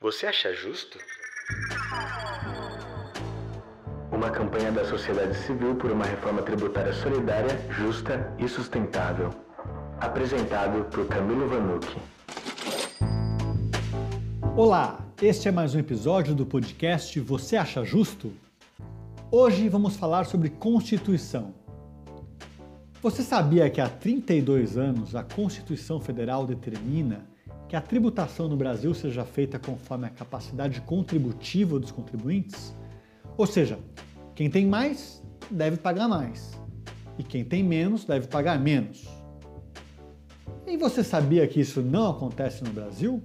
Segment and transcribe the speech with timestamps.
[0.00, 0.96] Você acha justo?
[4.12, 9.30] Uma campanha da sociedade civil por uma reforma tributária solidária, justa e sustentável.
[9.98, 11.96] Apresentado por Camilo Vanucci.
[14.56, 18.32] Olá, este é mais um episódio do podcast Você Acha Justo?
[19.32, 21.52] Hoje vamos falar sobre Constituição.
[23.02, 27.26] Você sabia que há 32 anos a Constituição Federal determina
[27.68, 32.74] que a tributação no Brasil seja feita conforme a capacidade contributiva dos contribuintes?
[33.36, 33.78] Ou seja,
[34.34, 36.58] quem tem mais deve pagar mais
[37.18, 39.06] e quem tem menos deve pagar menos.
[40.66, 43.22] E você sabia que isso não acontece no Brasil?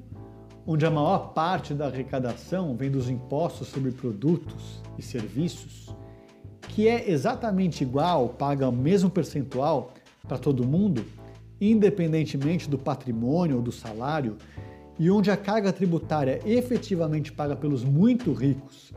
[0.66, 5.94] Onde a maior parte da arrecadação vem dos impostos sobre produtos e serviços,
[6.70, 9.92] que é exatamente igual, paga o mesmo percentual
[10.28, 11.06] para todo mundo,
[11.72, 14.38] independentemente do patrimônio ou do salário,
[15.00, 18.94] e onde a carga tributária efetivamente paga pelos muito ricos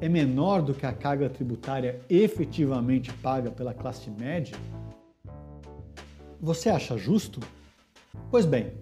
[0.00, 4.56] é menor do que a carga tributária efetivamente paga pela classe média?
[6.40, 7.40] Você acha justo?
[8.30, 8.72] Pois bem,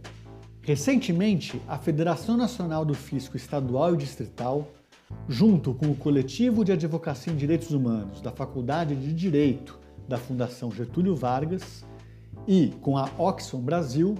[0.60, 4.68] recentemente a Federação Nacional do Fisco Estadual e Distrital,
[5.28, 10.70] junto com o Coletivo de Advocacia em Direitos Humanos da Faculdade de Direito da Fundação
[10.70, 11.84] Getúlio Vargas,
[12.46, 14.14] e com a Oxfam Brasil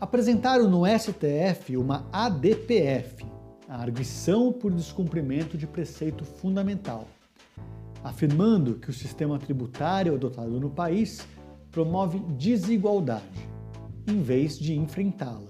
[0.00, 3.26] apresentaram no STF uma ADPF,
[3.68, 7.06] a arguição por descumprimento de preceito fundamental,
[8.02, 11.26] afirmando que o sistema tributário adotado no país
[11.70, 13.48] promove desigualdade,
[14.06, 15.48] em vez de enfrentá-la.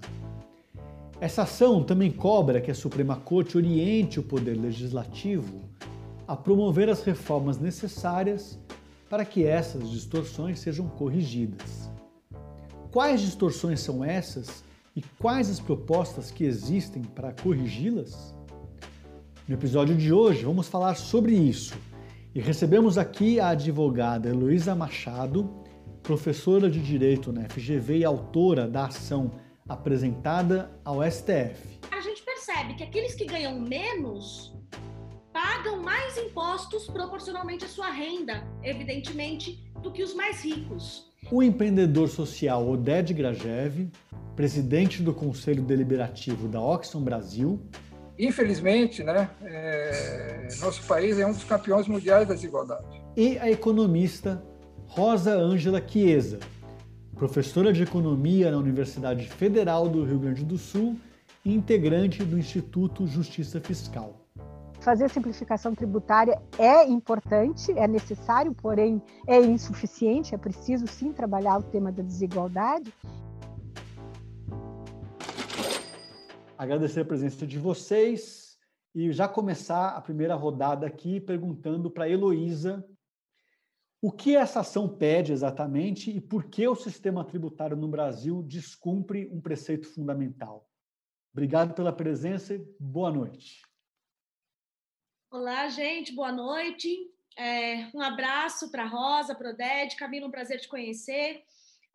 [1.20, 5.69] Essa ação também cobra que a Suprema Corte oriente o Poder Legislativo
[6.27, 8.59] a promover as reformas necessárias
[9.09, 11.91] para que essas distorções sejam corrigidas.
[12.91, 14.64] Quais distorções são essas
[14.97, 18.34] e quais as propostas que existem para corrigi-las?
[19.47, 21.77] No episódio de hoje vamos falar sobre isso
[22.34, 25.62] e recebemos aqui a advogada Heloísa Machado,
[26.03, 29.33] professora de Direito na FGV e autora da ação
[29.68, 31.80] apresentada ao STF.
[31.90, 34.57] A gente percebe que aqueles que ganham menos
[35.30, 42.08] pagam mais impostos proporcionalmente à sua renda, evidentemente, do que os mais ricos o empreendedor
[42.08, 43.89] social Oded Grajev,
[44.34, 47.61] presidente do Conselho Deliberativo da Oxfam Brasil.
[48.18, 52.84] Infelizmente, né, é, nosso país é um dos campeões mundiais da desigualdade.
[53.17, 54.42] E a economista
[54.86, 56.39] Rosa Ângela Chiesa,
[57.14, 60.96] professora de Economia na Universidade Federal do Rio Grande do Sul
[61.45, 64.17] e integrante do Instituto Justiça Fiscal
[64.89, 71.63] fazer simplificação tributária é importante, é necessário, porém é insuficiente, é preciso sim trabalhar o
[71.63, 72.91] tema da desigualdade.
[76.57, 78.57] Agradecer a presença de vocês
[78.95, 82.83] e já começar a primeira rodada aqui perguntando para Heloísa
[84.01, 89.29] o que essa ação pede exatamente e por que o sistema tributário no Brasil descumpre
[89.31, 90.67] um preceito fundamental.
[91.31, 93.67] Obrigado pela presença e boa noite.
[95.30, 96.89] Olá, gente, boa noite.
[97.36, 101.44] É, um abraço para Rosa, para Oded, Camila, um prazer te conhecer.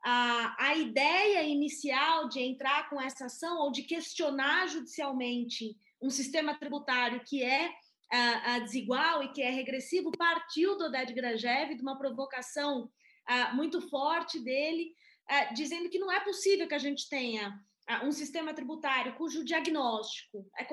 [0.06, 6.54] A, a ideia inicial de entrar com essa ação ou de questionar judicialmente um sistema
[6.60, 7.74] tributário que é
[8.12, 12.88] a, a desigual e que é regressivo partiu do Oded Grajev, de uma provocação
[13.26, 14.94] a, muito forte dele,
[15.56, 17.60] dizendo que não é possível que a gente tenha
[18.04, 20.64] um sistema tributário cujo diagnóstico é,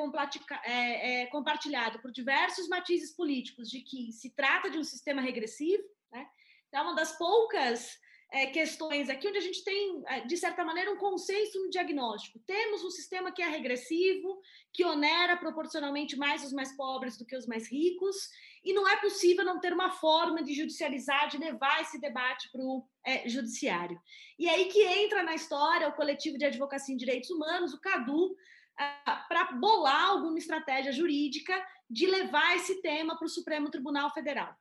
[0.65, 5.82] é, é, compartilhado por diversos matizes políticos de que se trata de um sistema regressivo,
[6.12, 6.26] né?
[6.69, 7.98] Então, é uma das poucas
[8.32, 12.38] é, questões aqui onde a gente tem, de certa maneira, um consenso no diagnóstico.
[12.47, 14.41] Temos um sistema que é regressivo,
[14.72, 18.16] que onera proporcionalmente mais os mais pobres do que os mais ricos,
[18.62, 22.62] e não é possível não ter uma forma de judicializar, de levar esse debate para
[22.62, 24.00] o é, judiciário.
[24.38, 28.37] E aí que entra na história o coletivo de advocacia em direitos humanos, o CADU,
[28.78, 31.54] ah, para bolar alguma estratégia jurídica
[31.89, 34.54] de levar esse tema para o Supremo Tribunal Federal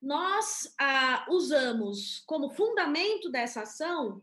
[0.00, 4.22] nós ah, usamos como fundamento dessa ação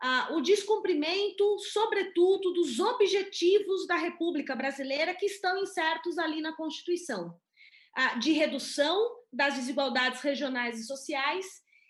[0.00, 7.34] ah, o descumprimento, sobretudo, dos objetivos da República Brasileira que estão incertos ali na Constituição,
[8.20, 11.46] de redução das desigualdades regionais e sociais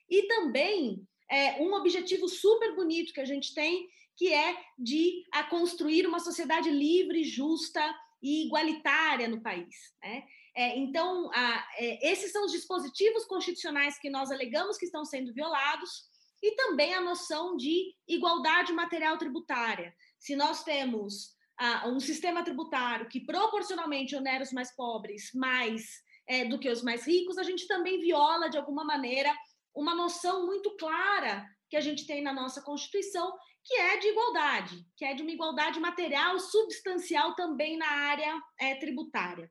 [0.08, 5.44] e também é, um objetivo super bonito que a gente tem, que é de a
[5.44, 7.82] construir uma sociedade livre, justa
[8.22, 9.74] e igualitária no país.
[10.02, 10.24] Né?
[10.56, 15.32] É, então, a, é, esses são os dispositivos constitucionais que nós alegamos que estão sendo
[15.32, 16.04] violados
[16.42, 19.94] e também a noção de igualdade material tributária.
[20.18, 21.33] Se nós temos
[21.86, 27.06] um sistema tributário que proporcionalmente onera os mais pobres mais é, do que os mais
[27.06, 29.32] ricos, a gente também viola, de alguma maneira,
[29.74, 33.32] uma noção muito clara que a gente tem na nossa Constituição,
[33.64, 38.74] que é de igualdade, que é de uma igualdade material substancial também na área é,
[38.76, 39.50] tributária.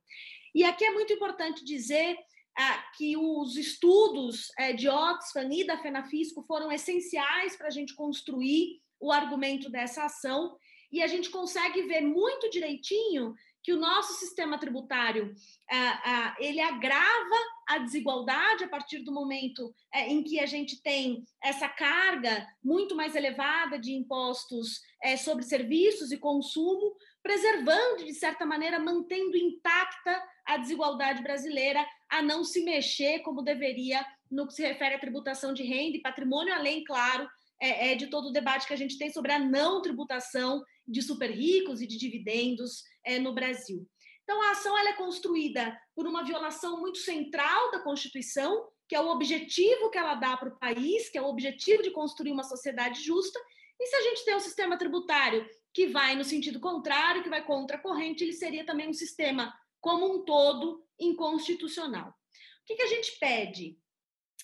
[0.54, 2.16] E aqui é muito importante dizer
[2.56, 7.96] ah, que os estudos é, de Oxfam e da FENAFISCO foram essenciais para a gente
[7.96, 10.56] construir o argumento dessa ação,
[10.94, 15.34] e a gente consegue ver muito direitinho que o nosso sistema tributário
[15.72, 17.36] ah, ah, ele agrava
[17.68, 22.94] a desigualdade a partir do momento eh, em que a gente tem essa carga muito
[22.94, 26.94] mais elevada de impostos eh, sobre serviços e consumo,
[27.24, 34.06] preservando, de certa maneira, mantendo intacta a desigualdade brasileira a não se mexer como deveria
[34.30, 37.30] no que se refere à tributação de renda e patrimônio, além, claro,
[37.62, 41.32] é, de todo o debate que a gente tem sobre a não tributação de super
[41.32, 43.88] ricos e de dividendos é, no Brasil.
[44.24, 49.10] Então, a ação é construída por uma violação muito central da Constituição, que é o
[49.10, 53.02] objetivo que ela dá para o país, que é o objetivo de construir uma sociedade
[53.02, 53.40] justa.
[53.80, 57.44] E se a gente tem um sistema tributário que vai no sentido contrário, que vai
[57.46, 62.10] contra a corrente, ele seria também um sistema como um todo inconstitucional.
[62.10, 63.78] O que, que a gente pede?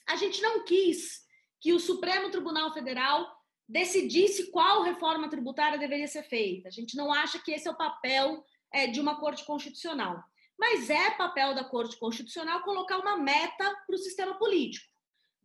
[0.08, 1.22] A gente não quis
[1.62, 3.39] que o Supremo Tribunal Federal
[3.70, 6.68] decidisse qual reforma tributária deveria ser feita.
[6.68, 8.44] A gente não acha que esse é o papel
[8.74, 10.24] é, de uma Corte Constitucional.
[10.58, 14.90] Mas é papel da Corte Constitucional colocar uma meta para o sistema político.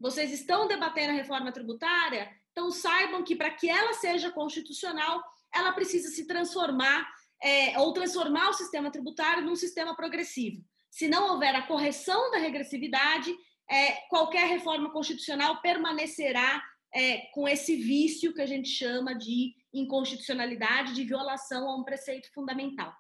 [0.01, 5.23] Vocês estão debatendo a reforma tributária, então saibam que para que ela seja constitucional,
[5.55, 7.07] ela precisa se transformar
[7.43, 10.65] é, ou transformar o sistema tributário num sistema progressivo.
[10.91, 13.35] Se não houver a correção da regressividade,
[13.71, 16.63] é, qualquer reforma constitucional permanecerá
[16.95, 22.33] é, com esse vício que a gente chama de inconstitucionalidade, de violação a um preceito
[22.33, 22.95] fundamental.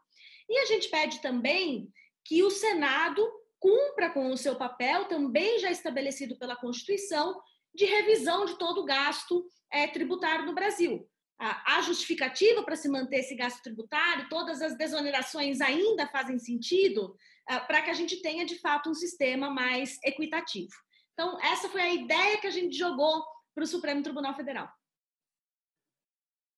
[0.49, 1.88] E a gente pede também
[2.25, 3.26] que o Senado
[3.61, 7.41] cumpra com o seu papel, também já estabelecido pela Constituição,
[7.75, 11.08] de revisão de todo o gasto é, tributário no Brasil.
[11.38, 17.14] A, justificativa para se manter esse gasto tributário, todas as desonerações ainda fazem sentido,
[17.49, 20.73] ah, para que a gente tenha, de fato, um sistema mais equitativo.
[21.12, 23.25] Então, essa foi a ideia que a gente jogou
[23.55, 24.69] para o Supremo Tribunal Federal.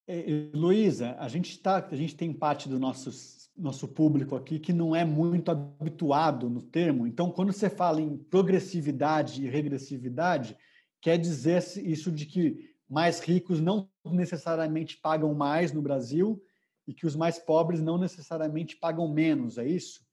[0.09, 3.11] É, Luísa, a gente tá, a gente tem parte do nosso
[3.57, 7.07] nosso público aqui que não é muito habituado no termo.
[7.07, 10.57] Então, quando você fala em progressividade e regressividade,
[11.01, 16.41] quer dizer isso de que mais ricos não necessariamente pagam mais no Brasil
[16.87, 20.05] e que os mais pobres não necessariamente pagam menos, é isso?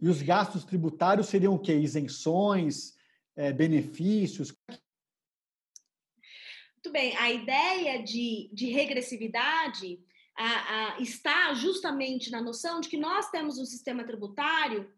[0.00, 1.74] E os gastos tributários seriam o quê?
[1.74, 2.94] Isenções,
[3.36, 4.54] é, benefícios?
[6.84, 9.98] Muito bem, a ideia de, de regressividade
[10.36, 14.92] a, a, está justamente na noção de que nós temos um sistema tributário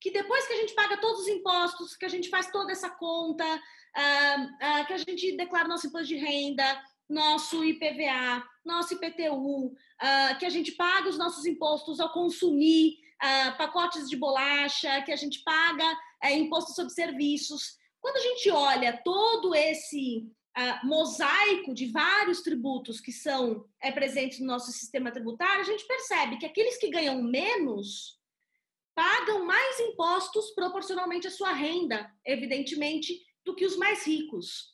[0.00, 2.88] que depois que a gente paga todos os impostos, que a gente faz toda essa
[2.88, 6.64] conta, uh, uh, que a gente declara nosso imposto de renda,
[7.06, 12.96] nosso IPVA, nosso IPTU, ah, que a gente paga os nossos impostos ao consumir
[13.58, 17.76] pacotes de bolacha, que a gente paga uh, imposto sobre serviços.
[18.00, 24.40] Quando a gente olha todo esse uh, mosaico de vários tributos que são é, presentes
[24.40, 28.16] no nosso sistema tributário, a gente percebe que aqueles que ganham menos
[28.94, 34.70] pagam mais impostos proporcionalmente à sua renda, evidentemente, do que os mais ricos.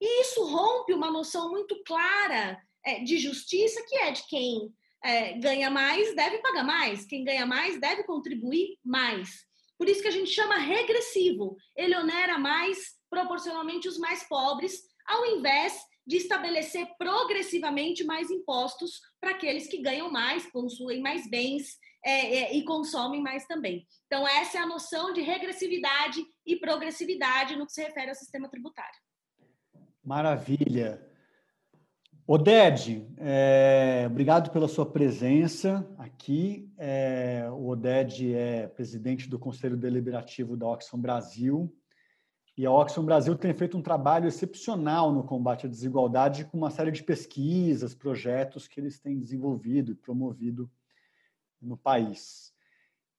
[0.00, 5.38] E isso rompe uma noção muito clara é, de justiça, que é de quem é,
[5.38, 9.46] ganha mais deve pagar mais, quem ganha mais deve contribuir mais.
[9.78, 11.56] Por isso que a gente chama regressivo.
[11.76, 15.74] Ele onera mais proporcionalmente os mais pobres, ao invés
[16.06, 22.56] de estabelecer progressivamente mais impostos para aqueles que ganham mais, possuem mais bens é, é,
[22.56, 23.86] e consomem mais também.
[24.06, 28.48] Então, essa é a noção de regressividade e progressividade no que se refere ao sistema
[28.48, 28.98] tributário.
[30.02, 31.06] Maravilha.
[32.26, 36.72] Oded, é, obrigado pela sua presença aqui.
[36.78, 41.74] É, o Oded é presidente do Conselho Deliberativo da Oxfam Brasil.
[42.56, 46.70] E a Oxfam Brasil tem feito um trabalho excepcional no combate à desigualdade com uma
[46.70, 50.70] série de pesquisas, projetos que eles têm desenvolvido e promovido
[51.60, 52.52] no país.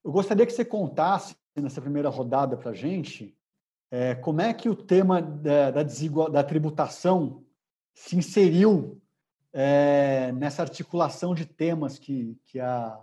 [0.04, 3.38] Eu gostaria que você contasse nessa primeira rodada para a gente
[3.90, 5.84] é, como é que o tema da, da,
[6.32, 7.44] da tributação
[7.94, 9.02] se inseriu
[9.54, 12.98] é, nessa articulação de temas que, que, a,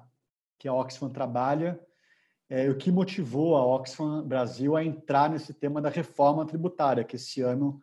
[0.59, 1.79] que a Oxfam trabalha,
[2.49, 7.17] é, o que motivou a Oxfam Brasil a entrar nesse tema da reforma tributária, que
[7.17, 7.83] esse ano,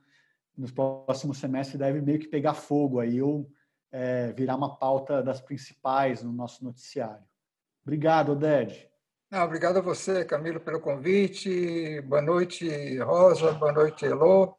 [0.57, 3.50] nos próximos semestres, deve meio que pegar fogo aí, ou
[3.91, 7.24] é, virar uma pauta das principais no nosso noticiário.
[7.84, 8.89] Obrigado, Oded.
[9.31, 12.01] Ah, obrigado a você, Camilo, pelo convite.
[12.01, 13.51] Boa noite, Rosa.
[13.53, 14.55] Boa noite, Elô.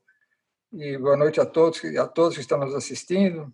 [0.73, 3.53] E boa noite a todos, a todos que estão nos assistindo.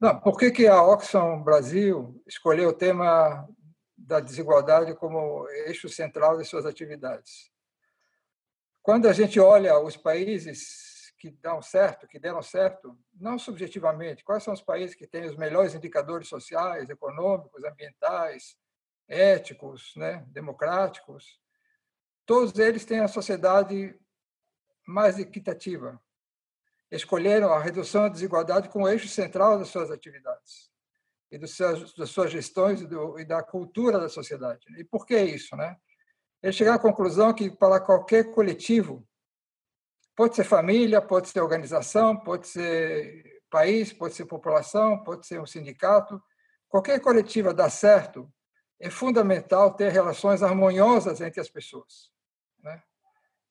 [0.00, 3.48] Não, por que, que a Oxfam Brasil escolheu o tema
[3.96, 7.50] da desigualdade como eixo central de suas atividades?
[8.82, 14.42] Quando a gente olha os países que dão certo, que deram certo, não subjetivamente, quais
[14.42, 18.56] são os países que têm os melhores indicadores sociais, econômicos, ambientais,
[19.08, 21.40] éticos, né, democráticos,
[22.26, 23.98] todos eles têm a sociedade
[24.86, 26.00] mais equitativa.
[26.90, 30.70] Escolheram a redução da desigualdade como eixo central das suas atividades
[31.30, 31.50] e das
[32.10, 34.64] suas gestões e, do, e da cultura da sociedade.
[34.78, 35.76] E por que isso, né?
[36.42, 39.06] Eles chegaram à conclusão que para qualquer coletivo,
[40.14, 45.46] pode ser família, pode ser organização, pode ser país, pode ser população, pode ser um
[45.46, 46.22] sindicato,
[46.68, 48.30] qualquer coletiva dá certo
[48.78, 52.10] é fundamental ter relações harmoniosas entre as pessoas.
[52.62, 52.82] Né?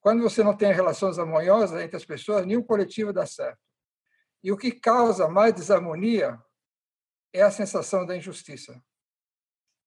[0.00, 3.58] Quando você não tem relações harmoniosas entre as pessoas, nenhum coletivo dá certo.
[4.42, 6.40] E o que causa mais desarmonia
[7.32, 8.82] é a sensação da injustiça.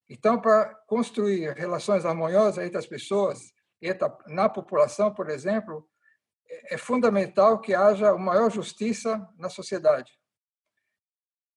[0.10, 3.39] Então, para construir relações harmoniosas entre as pessoas,
[4.27, 5.88] na população, por exemplo,
[6.65, 10.12] é fundamental que haja uma maior justiça na sociedade.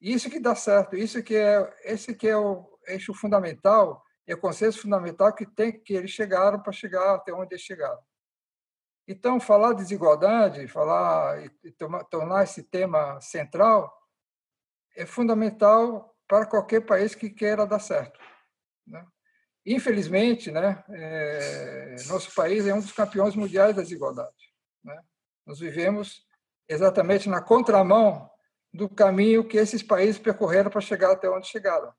[0.00, 4.40] Isso que dá certo, isso que é esse que é o eixo fundamental e o
[4.40, 8.02] consenso fundamental que tem que eles chegaram para chegar até onde eles chegaram.
[9.08, 11.70] Então, falar de desigualdade, falar e
[12.10, 13.92] tornar esse tema central
[14.96, 18.18] é fundamental para qualquer país que queira dar certo.
[18.86, 19.04] Né?
[19.64, 24.52] Infelizmente, né, é, nosso país é um dos campeões mundiais da desigualdade.
[24.82, 24.98] Né?
[25.46, 26.26] Nós vivemos
[26.68, 28.30] exatamente na contramão
[28.72, 31.92] do caminho que esses países percorreram para chegar até onde chegaram.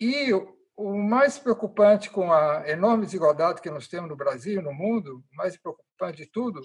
[0.00, 0.32] E
[0.76, 5.56] o mais preocupante com a enorme desigualdade que nós temos no Brasil no mundo, mais
[5.56, 6.60] preocupante de tudo,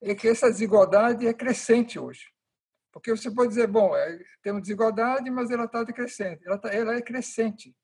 [0.00, 2.24] é que essa desigualdade é crescente hoje.
[2.92, 6.46] Porque você pode dizer, bom, é, temos desigualdade, mas ela está decrescente.
[6.46, 7.76] Ela, tá, ela é crescente.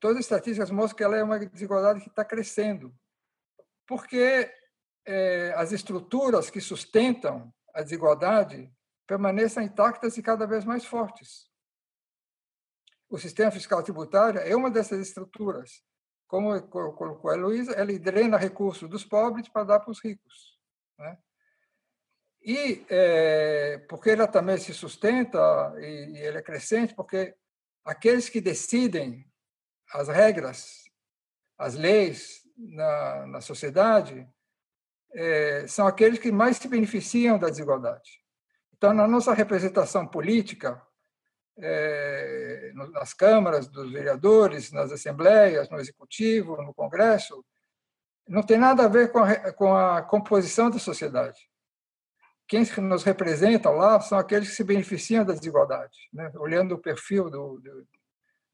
[0.00, 2.94] Todas as estatísticas mostram que ela é uma desigualdade que está crescendo.
[3.86, 4.52] Porque
[5.06, 8.72] é, as estruturas que sustentam a desigualdade
[9.06, 11.48] permaneçam intactas e cada vez mais fortes
[13.08, 15.82] o sistema fiscal tributário é uma dessas estruturas.
[16.26, 20.58] Como colocou a Heloísa, ele drena recursos dos pobres para dar para os ricos.
[20.98, 21.18] Né?
[22.42, 27.34] E é, porque ela também se sustenta e, e ele é crescente, porque
[27.84, 29.26] aqueles que decidem
[29.92, 30.84] as regras,
[31.58, 34.28] as leis na, na sociedade,
[35.12, 38.22] é, são aqueles que mais se beneficiam da desigualdade.
[38.76, 40.80] Então, na nossa representação política,
[41.60, 47.44] é, nas câmaras dos vereadores, nas assembleias, no executivo, no Congresso,
[48.28, 51.47] não tem nada a ver com a, com a composição da sociedade.
[52.48, 56.32] Quem nos representam lá são aqueles que se beneficiam da desigualdade, né?
[56.36, 57.86] olhando o perfil do, do,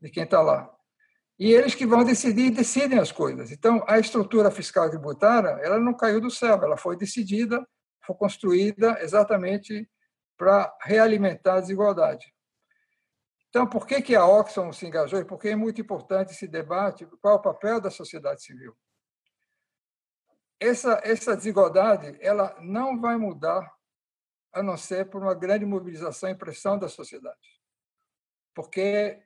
[0.01, 0.69] de quem está lá.
[1.39, 3.53] E eles que vão decidir e decidem as coisas.
[3.53, 7.65] Então, a estrutura fiscal tributária ela não caiu do céu, ela foi decidida,
[8.05, 9.89] foi construída exatamente
[10.37, 12.35] para realimentar a desigualdade.
[13.49, 16.49] Então, por que, que a Oxfam se engajou e por que é muito importante esse
[16.49, 17.07] debate?
[17.21, 18.77] Qual é o papel da sociedade civil?
[20.59, 23.73] Essa, essa desigualdade ela não vai mudar
[24.55, 27.61] a não ser por uma grande mobilização e pressão da sociedade.
[28.55, 29.21] Porque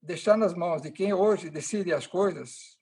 [0.00, 2.78] deixar nas mãos de quem hoje decide as coisas,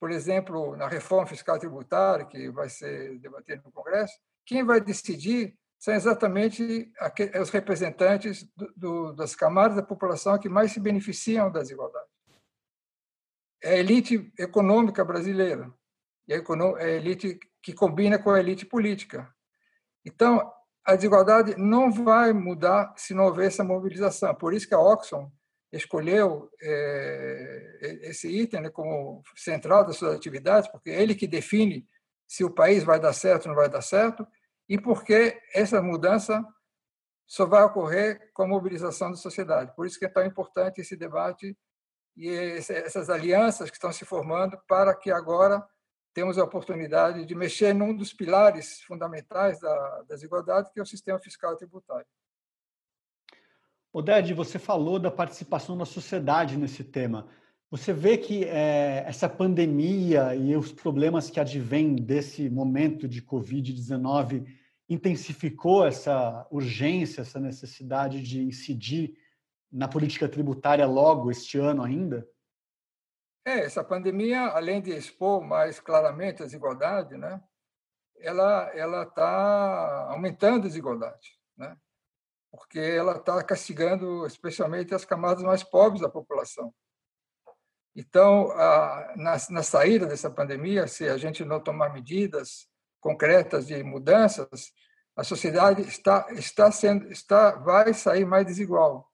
[0.00, 5.56] por exemplo, na reforma fiscal tributária, que vai ser debatida no Congresso, quem vai decidir
[5.78, 6.92] são exatamente
[7.40, 12.06] os representantes do, do, das camadas da população que mais se beneficiam da desigualdade.
[13.62, 15.72] É a elite econômica brasileira,
[16.26, 19.32] e a elite que combina com a elite política.
[20.04, 20.52] Então,
[20.84, 24.34] a desigualdade não vai mudar se não houver essa mobilização.
[24.34, 25.30] Por isso que a Oxfam
[25.72, 31.86] escolheu é, esse item né, como central das suas atividades, porque é ele que define
[32.26, 34.26] se o país vai dar certo ou não vai dar certo,
[34.68, 36.44] e porque essa mudança
[37.26, 39.74] só vai ocorrer com a mobilização da sociedade.
[39.74, 41.56] Por isso que é tão importante esse debate
[42.16, 45.64] e essas alianças que estão se formando para que agora
[46.14, 51.18] temos a oportunidade de mexer num dos pilares fundamentais da desigualdade, que é o sistema
[51.18, 52.06] fiscal e tributário.
[53.92, 57.28] Oded, você falou da participação da sociedade nesse tema.
[57.70, 64.46] Você vê que é, essa pandemia e os problemas que advêm desse momento de Covid-19
[64.88, 69.14] intensificou essa urgência, essa necessidade de incidir
[69.70, 72.28] na política tributária logo este ano ainda?
[73.44, 77.42] É, essa pandemia, além de expor mais claramente a desigualdade, né,
[78.18, 81.76] ela ela está aumentando a desigualdade, né,
[82.52, 86.72] porque ela está castigando especialmente as camadas mais pobres da população.
[87.96, 92.68] Então, a, na, na saída dessa pandemia, se a gente não tomar medidas
[93.00, 94.72] concretas de mudanças,
[95.16, 99.10] a sociedade está está sendo está vai sair mais desigual,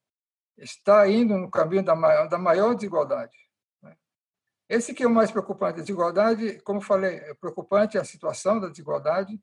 [0.59, 3.48] está indo no caminho da maior, da maior desigualdade.
[4.69, 8.69] Esse que é o mais preocupante, a desigualdade, como falei, é preocupante a situação da
[8.69, 9.41] desigualdade.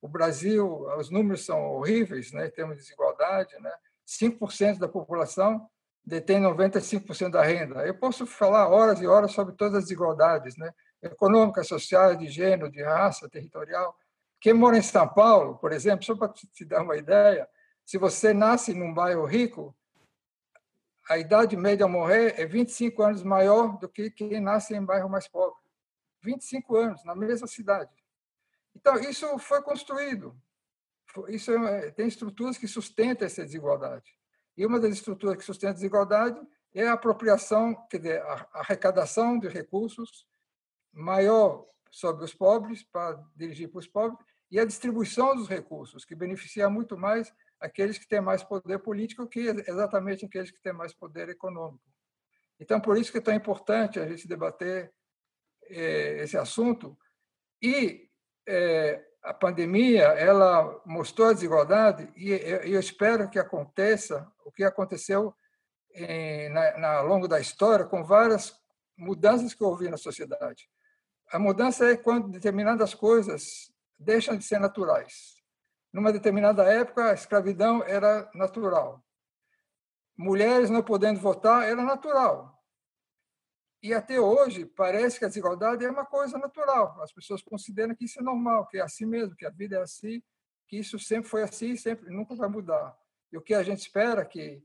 [0.00, 3.72] O Brasil, os números são horríveis, né, em termos de desigualdade, né?
[4.06, 5.68] 5% da população
[6.04, 7.86] detém 95% da renda.
[7.86, 10.72] Eu posso falar horas e horas sobre todas as desigualdades, né?
[11.02, 13.96] econômicas, sociais, de gênero, de raça, territorial.
[14.40, 17.48] Quem mora em São Paulo, por exemplo, só para te dar uma ideia,
[17.84, 19.74] se você nasce num bairro rico,
[21.08, 25.08] a idade média a morrer é 25 anos maior do que quem nasce em bairro
[25.08, 25.58] mais pobre.
[26.22, 27.90] 25 anos, na mesma cidade.
[28.74, 30.36] Então, isso foi construído.
[31.28, 34.12] Isso é, tem estruturas que sustentam essa desigualdade.
[34.56, 36.40] E uma das estruturas que sustenta a desigualdade
[36.74, 40.26] é a apropriação, quer dizer, a arrecadação de recursos
[40.92, 44.18] maior sobre os pobres, para dirigir para os pobres,
[44.50, 49.26] e a distribuição dos recursos, que beneficia muito mais aqueles que têm mais poder político
[49.26, 51.84] que exatamente aqueles que têm mais poder econômico.
[52.60, 54.92] Então, por isso que é tão importante a gente debater
[55.64, 56.98] eh, esse assunto.
[57.62, 58.08] E
[58.46, 62.30] eh, a pandemia ela mostrou a desigualdade e
[62.72, 65.34] eu espero que aconteça o que aconteceu
[65.94, 68.56] em, na, na, ao longo da história com várias
[68.96, 70.68] mudanças que houve na sociedade.
[71.30, 75.37] A mudança é quando determinadas coisas deixam de ser naturais.
[75.92, 79.02] Numa determinada época, a escravidão era natural.
[80.16, 82.58] Mulheres não podendo votar era natural.
[83.80, 87.00] E até hoje parece que a desigualdade é uma coisa natural.
[87.00, 89.80] As pessoas consideram que isso é normal, que é assim mesmo, que a vida é
[89.80, 90.20] assim,
[90.66, 92.96] que isso sempre foi assim sempre nunca vai mudar.
[93.32, 94.62] E o que a gente espera que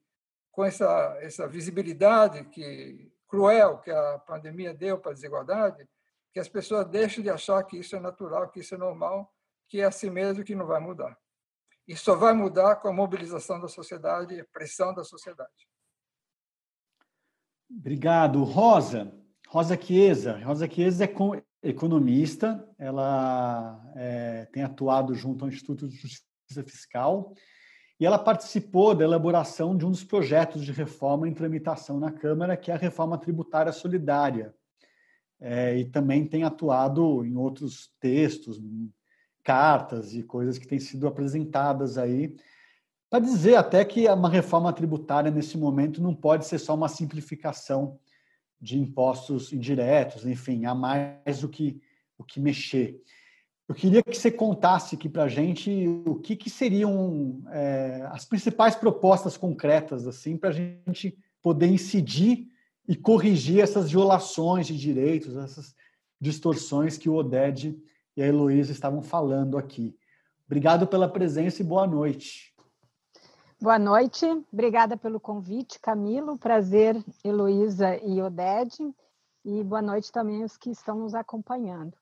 [0.51, 5.87] com essa essa visibilidade que cruel que a pandemia deu para a desigualdade,
[6.31, 9.31] que as pessoas deixem de achar que isso é natural, que isso é normal,
[9.73, 11.17] que é assim mesmo que não vai mudar.
[11.87, 15.67] Isso só vai mudar com a mobilização da sociedade e pressão da sociedade.
[17.67, 18.43] Obrigado.
[18.43, 19.11] Rosa,
[19.47, 20.37] Rosa Chiesa.
[20.45, 27.33] Rosa Chiesa é economista, ela é, tem atuado junto ao Instituto de Justiça Fiscal
[27.99, 32.55] e ela participou da elaboração de um dos projetos de reforma em tramitação na Câmara,
[32.55, 34.53] que é a reforma tributária solidária.
[35.41, 38.61] É, e também tem atuado em outros textos,
[39.43, 42.35] cartas e coisas que têm sido apresentadas aí
[43.09, 47.99] para dizer até que uma reforma tributária nesse momento não pode ser só uma simplificação
[48.59, 51.79] de impostos indiretos, enfim, há mais do que
[52.17, 52.99] o que mexer.
[53.67, 58.25] Eu queria que você contasse aqui para a gente o que, que seriam é, as
[58.25, 62.47] principais propostas concretas assim para a gente poder incidir
[62.87, 65.75] e corrigir essas violações de direitos, essas
[66.19, 67.77] distorções que o Oded
[68.15, 69.95] e a Heloísa estavam falando aqui.
[70.45, 72.53] Obrigado pela presença e boa noite.
[73.61, 76.37] Boa noite, obrigada pelo convite, Camilo.
[76.37, 78.93] Prazer, Heloísa e Oded.
[79.45, 81.93] E boa noite também aos que estão nos acompanhando.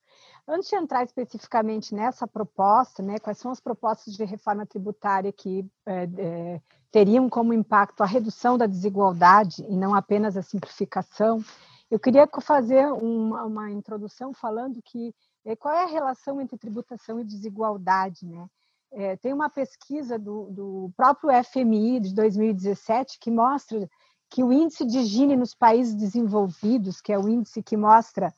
[0.47, 5.65] Antes de entrar especificamente nessa proposta, né, quais são as propostas de reforma tributária que
[5.85, 11.43] é, é, teriam como impacto a redução da desigualdade e não apenas a simplificação,
[11.89, 15.13] eu queria fazer uma, uma introdução falando que
[15.59, 18.47] qual é a relação entre tributação e desigualdade, né?
[18.93, 23.89] É, tem uma pesquisa do, do próprio FMI de 2017 que mostra
[24.29, 28.33] que o índice de Gini nos países desenvolvidos, que é o índice que mostra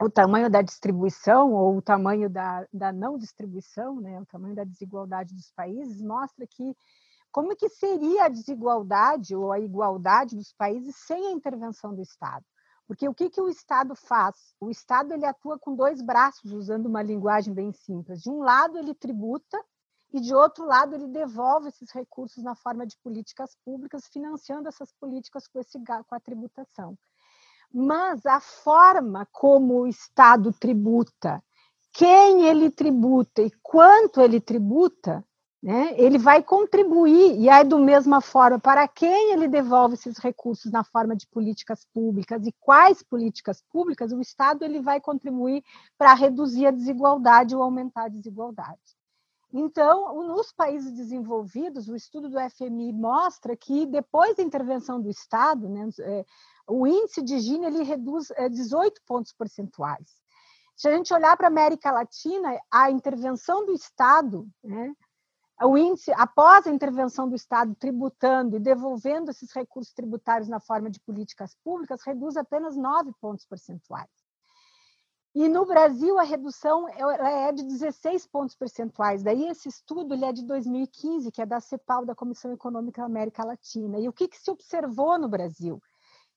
[0.00, 4.64] o tamanho da distribuição ou o tamanho da, da não distribuição, né, o tamanho da
[4.64, 6.74] desigualdade dos países, mostra que
[7.30, 12.44] como que seria a desigualdade ou a igualdade dos países sem a intervenção do Estado.
[12.90, 14.52] Porque o que, que o Estado faz?
[14.60, 18.20] O Estado ele atua com dois braços, usando uma linguagem bem simples.
[18.20, 19.64] De um lado, ele tributa,
[20.12, 24.92] e de outro lado, ele devolve esses recursos na forma de políticas públicas, financiando essas
[24.94, 26.98] políticas com, esse, com a tributação.
[27.72, 31.40] Mas a forma como o Estado tributa,
[31.92, 35.24] quem ele tributa e quanto ele tributa,
[35.62, 35.94] né?
[35.98, 40.82] ele vai contribuir, e aí, do mesma forma, para quem ele devolve esses recursos na
[40.82, 45.62] forma de políticas públicas e quais políticas públicas, o Estado ele vai contribuir
[45.98, 48.98] para reduzir a desigualdade ou aumentar a desigualdade.
[49.52, 55.68] Então, nos países desenvolvidos, o estudo do FMI mostra que depois da intervenção do Estado,
[55.68, 56.24] né, é,
[56.68, 60.20] o índice de Gini ele reduz 18 é, pontos percentuais.
[60.76, 64.94] Se a gente olhar para a América Latina, a intervenção do Estado, né,
[65.66, 70.90] o índice, após a intervenção do Estado tributando e devolvendo esses recursos tributários na forma
[70.90, 74.08] de políticas públicas, reduz apenas 9 pontos percentuais.
[75.32, 79.22] E no Brasil, a redução é de 16 pontos percentuais.
[79.22, 83.06] Daí, esse estudo ele é de 2015, que é da CEPAL, da Comissão Econômica da
[83.06, 84.00] América Latina.
[84.00, 85.80] E o que, que se observou no Brasil?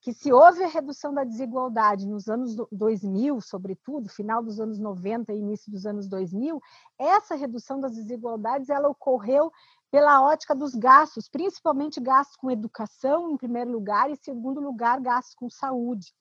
[0.04, 5.32] Que se houve a redução da desigualdade nos anos 2000, sobretudo, final dos anos 90
[5.32, 6.62] e início dos anos 2000,
[7.00, 9.50] essa redução das desigualdades ela ocorreu
[9.90, 15.00] pela ótica dos gastos, principalmente gastos com educação, em primeiro lugar, e, em segundo lugar,
[15.00, 16.14] gastos com saúde.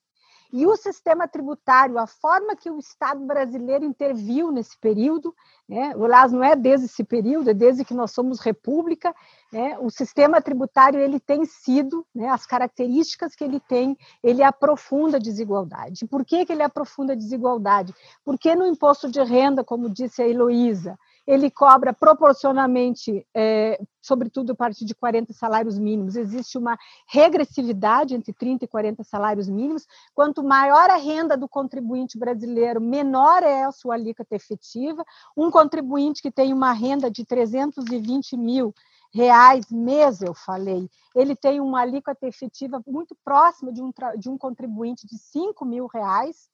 [0.52, 5.34] E o sistema tributário, a forma que o Estado brasileiro interviu nesse período,
[5.66, 9.14] né, aliás, não é desde esse período, é desde que nós somos república,
[9.50, 15.16] né, o sistema tributário ele tem sido, né, as características que ele tem, ele aprofunda
[15.16, 16.06] a desigualdade.
[16.06, 17.94] Por que, que ele aprofunda a desigualdade?
[18.22, 24.54] Porque no imposto de renda, como disse a Heloísa, ele cobra proporcionalmente, é, sobretudo a
[24.54, 26.16] partir de 40 salários mínimos.
[26.16, 26.76] Existe uma
[27.08, 29.86] regressividade entre 30 e 40 salários mínimos.
[30.14, 35.04] Quanto maior a renda do contribuinte brasileiro, menor é a sua alíquota efetiva.
[35.36, 38.74] Um contribuinte que tem uma renda de 320 mil
[39.14, 44.38] reais mês, eu falei, ele tem uma alíquota efetiva muito próxima de um, de um
[44.38, 46.48] contribuinte de 5 mil reais.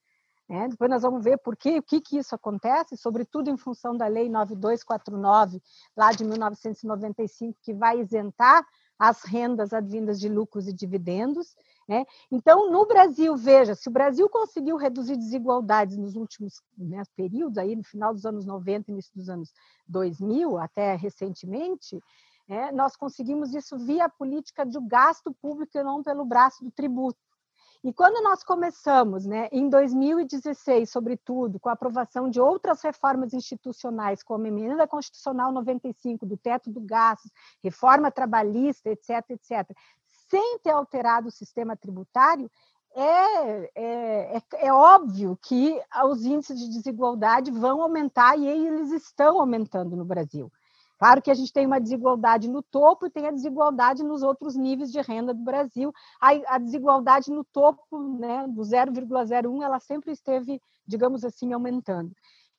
[0.51, 3.95] É, depois nós vamos ver por que, o que, que isso acontece, sobretudo em função
[3.95, 5.63] da Lei 9249,
[5.95, 8.67] lá de 1995, que vai isentar
[8.99, 11.55] as rendas advindas de lucros e dividendos.
[11.87, 12.05] Né?
[12.31, 17.77] Então, no Brasil, veja, se o Brasil conseguiu reduzir desigualdades nos últimos né, períodos, aí
[17.77, 19.53] no final dos anos 90, início dos anos
[19.87, 22.03] 2000, até recentemente,
[22.49, 27.19] é, nós conseguimos isso via política de gasto público e não pelo braço do tributo.
[27.85, 34.23] E quando nós começamos, né, em 2016, sobretudo, com a aprovação de outras reformas institucionais,
[34.23, 37.31] como a emenda constitucional 95, do teto do gasto,
[37.63, 39.71] reforma trabalhista, etc., etc.,
[40.29, 42.51] sem ter alterado o sistema tributário,
[42.95, 49.39] é, é, é, é, óbvio que os índices de desigualdade vão aumentar e eles estão
[49.39, 50.51] aumentando no Brasil.
[50.99, 54.57] Claro que a gente tem uma desigualdade no topo e tem a desigualdade nos outros
[54.57, 55.93] níveis de renda do Brasil.
[56.21, 62.13] A, a desigualdade no topo, né, do 0,01, ela sempre esteve, digamos assim, aumentando.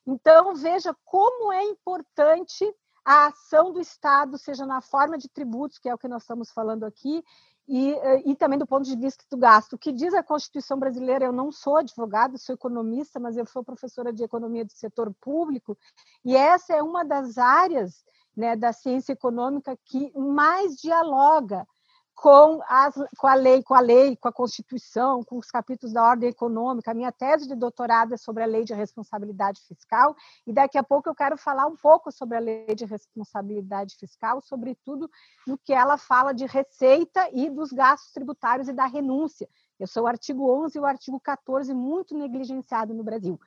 [0.07, 2.65] Então, veja como é importante
[3.03, 6.49] a ação do Estado, seja na forma de tributos, que é o que nós estamos
[6.51, 7.23] falando aqui,
[7.67, 7.93] e,
[8.25, 9.73] e, também do ponto de vista do gasto.
[9.73, 13.63] O que diz a Constituição brasileira, eu não sou advogada, sou economista, mas eu sou
[13.63, 15.77] professora de economia do setor público,
[16.25, 18.03] e essa é uma das áreas
[18.39, 21.67] né, da ciência econômica que mais dialoga
[22.15, 26.03] com, as, com a lei, com a lei, com a Constituição, com os capítulos da
[26.03, 26.91] ordem econômica.
[26.91, 30.15] A minha tese de doutorado é sobre a lei de responsabilidade fiscal,
[30.47, 34.41] e daqui a pouco eu quero falar um pouco sobre a lei de responsabilidade fiscal,
[34.41, 35.09] sobretudo
[35.45, 39.49] no que ela fala de receita e dos gastos tributários e da renúncia.
[39.77, 43.39] Eu sou o artigo 11 e o artigo 14, muito negligenciado no Brasil.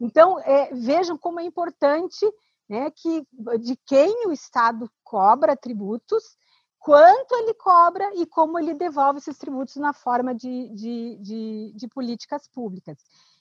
[0.00, 2.26] Então, é, vejam como é importante
[2.68, 3.26] né, que,
[3.60, 6.36] de quem o Estado cobra tributos,
[6.78, 11.88] quanto ele cobra e como ele devolve esses tributos na forma de, de, de, de
[11.88, 12.98] políticas públicas.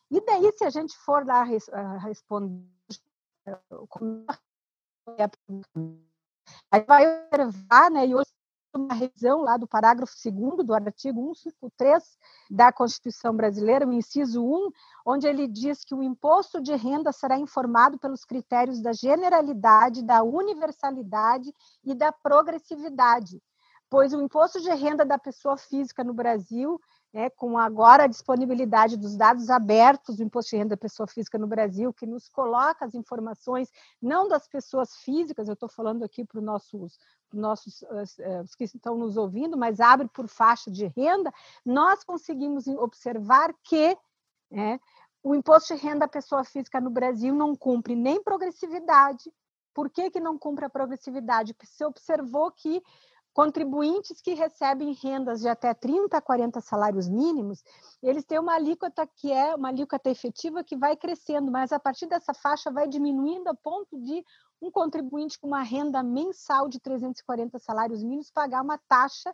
[0.09, 2.63] E daí, se a gente for lá responder,
[6.71, 8.32] aí vai observar, né, e hoje
[8.73, 12.17] uma revisão lá do parágrafo 2 do artigo 153
[12.49, 14.71] da Constituição Brasileira, o inciso 1,
[15.05, 20.23] onde ele diz que o imposto de renda será informado pelos critérios da generalidade, da
[20.23, 23.41] universalidade e da progressividade,
[23.89, 26.79] pois o imposto de renda da pessoa física no Brasil
[27.13, 31.37] é, com agora a disponibilidade dos dados abertos do Imposto de Renda da Pessoa Física
[31.37, 33.69] no Brasil, que nos coloca as informações,
[34.01, 36.99] não das pessoas físicas, eu estou falando aqui para os nossos,
[37.31, 37.83] nossos
[38.43, 41.31] os que estão nos ouvindo, mas abre por faixa de renda,
[41.63, 43.95] nós conseguimos observar que
[44.51, 44.79] é,
[45.21, 49.31] o imposto de renda da pessoa física no Brasil não cumpre nem progressividade.
[49.73, 51.53] Por que, que não cumpre a progressividade?
[51.53, 52.83] Porque se observou que
[53.33, 57.63] Contribuintes que recebem rendas de até 30 a 40 salários mínimos,
[58.01, 62.05] eles têm uma alíquota que é uma alíquota efetiva que vai crescendo, mas a partir
[62.05, 64.23] dessa faixa vai diminuindo a ponto de
[64.61, 69.33] um contribuinte com uma renda mensal de 340 salários mínimos pagar uma taxa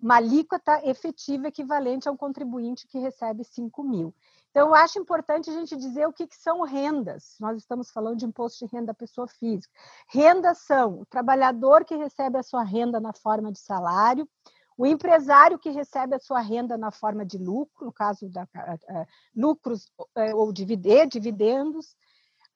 [0.00, 4.14] uma alíquota efetiva equivalente a um contribuinte que recebe 5 mil.
[4.50, 7.36] Então, eu acho importante a gente dizer o que, que são rendas.
[7.38, 9.72] Nós estamos falando de imposto de renda da pessoa física.
[10.08, 14.28] Rendas são o trabalhador que recebe a sua renda na forma de salário,
[14.76, 19.06] o empresário que recebe a sua renda na forma de lucro, no caso da uh,
[19.34, 21.96] lucros uh, ou dividendos,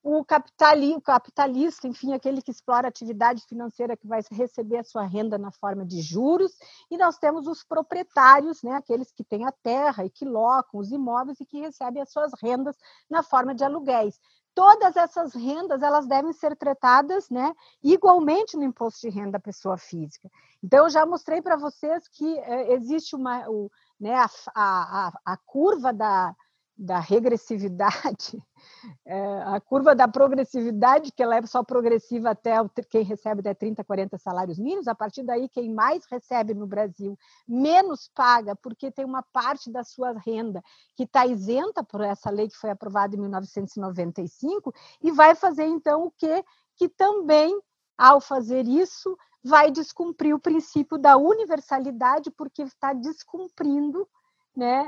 [0.03, 5.05] o, capitali, o capitalista, enfim, aquele que explora atividade financeira que vai receber a sua
[5.05, 6.53] renda na forma de juros,
[6.91, 10.91] e nós temos os proprietários, né, aqueles que têm a terra e que locam os
[10.91, 12.77] imóveis e que recebem as suas rendas
[13.09, 14.19] na forma de aluguéis.
[14.55, 19.79] Todas essas rendas elas devem ser tratadas né, igualmente no imposto de renda da pessoa
[19.79, 20.29] física.
[20.63, 25.37] Então, eu já mostrei para vocês que é, existe uma, o, né, a, a, a
[25.39, 26.37] curva da,
[26.77, 28.43] da regressividade,
[29.05, 29.15] é,
[29.55, 32.57] a curva da progressividade, que ela é só progressiva até
[32.89, 37.19] quem recebe até 30, 40 salários mínimos, a partir daí quem mais recebe no Brasil
[37.47, 40.63] menos paga, porque tem uma parte da sua renda
[40.97, 46.07] que está isenta por essa lei que foi aprovada em 1995, e vai fazer então
[46.07, 46.45] o quê?
[46.77, 47.61] Que também,
[47.97, 54.09] ao fazer isso, vai descumprir o princípio da universalidade, porque está descumprindo
[54.55, 54.83] né,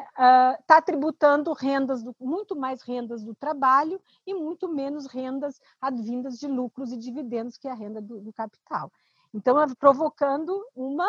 [0.61, 5.59] está ah, uh, tributando rendas do, muito mais rendas do trabalho e muito menos rendas
[5.81, 8.92] advindas de lucros e dividendos, que é a renda do, do capital.
[9.33, 11.09] Então, é provocando uma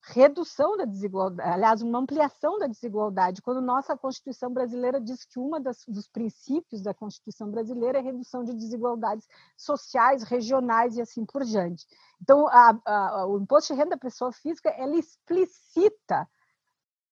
[0.00, 5.50] redução da desigualdade, aliás, uma ampliação da desigualdade, quando nossa Constituição brasileira diz que um
[5.88, 11.84] dos princípios da Constituição brasileira é redução de desigualdades sociais, regionais e assim por diante.
[12.22, 16.28] Então, a, a, o imposto de renda da pessoa física, ela explicita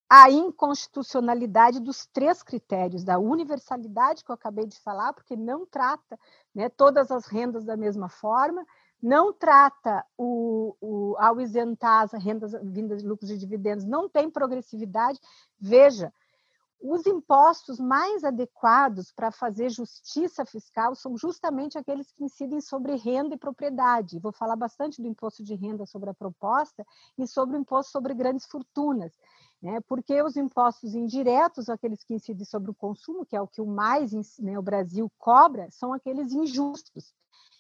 [0.09, 6.19] a inconstitucionalidade dos três critérios, da universalidade, que eu acabei de falar, porque não trata
[6.55, 8.65] né, todas as rendas da mesma forma,
[9.03, 14.31] não trata, o, o, ao isentar as rendas vindas de lucros e dividendos, não tem
[14.31, 15.21] progressividade.
[15.61, 16.13] Veja,
[16.81, 23.35] os impostos mais adequados para fazer justiça fiscal são justamente aqueles que incidem sobre renda
[23.35, 24.19] e propriedade.
[24.19, 26.87] Vou falar bastante do imposto de renda sobre a proposta
[27.19, 29.13] e sobre o imposto sobre grandes fortunas
[29.63, 29.81] né?
[29.89, 33.67] porque os impostos indiretos, aqueles que incidem sobre o consumo, que é o que o
[33.67, 37.15] mais né, o Brasil cobra, são aqueles injustos.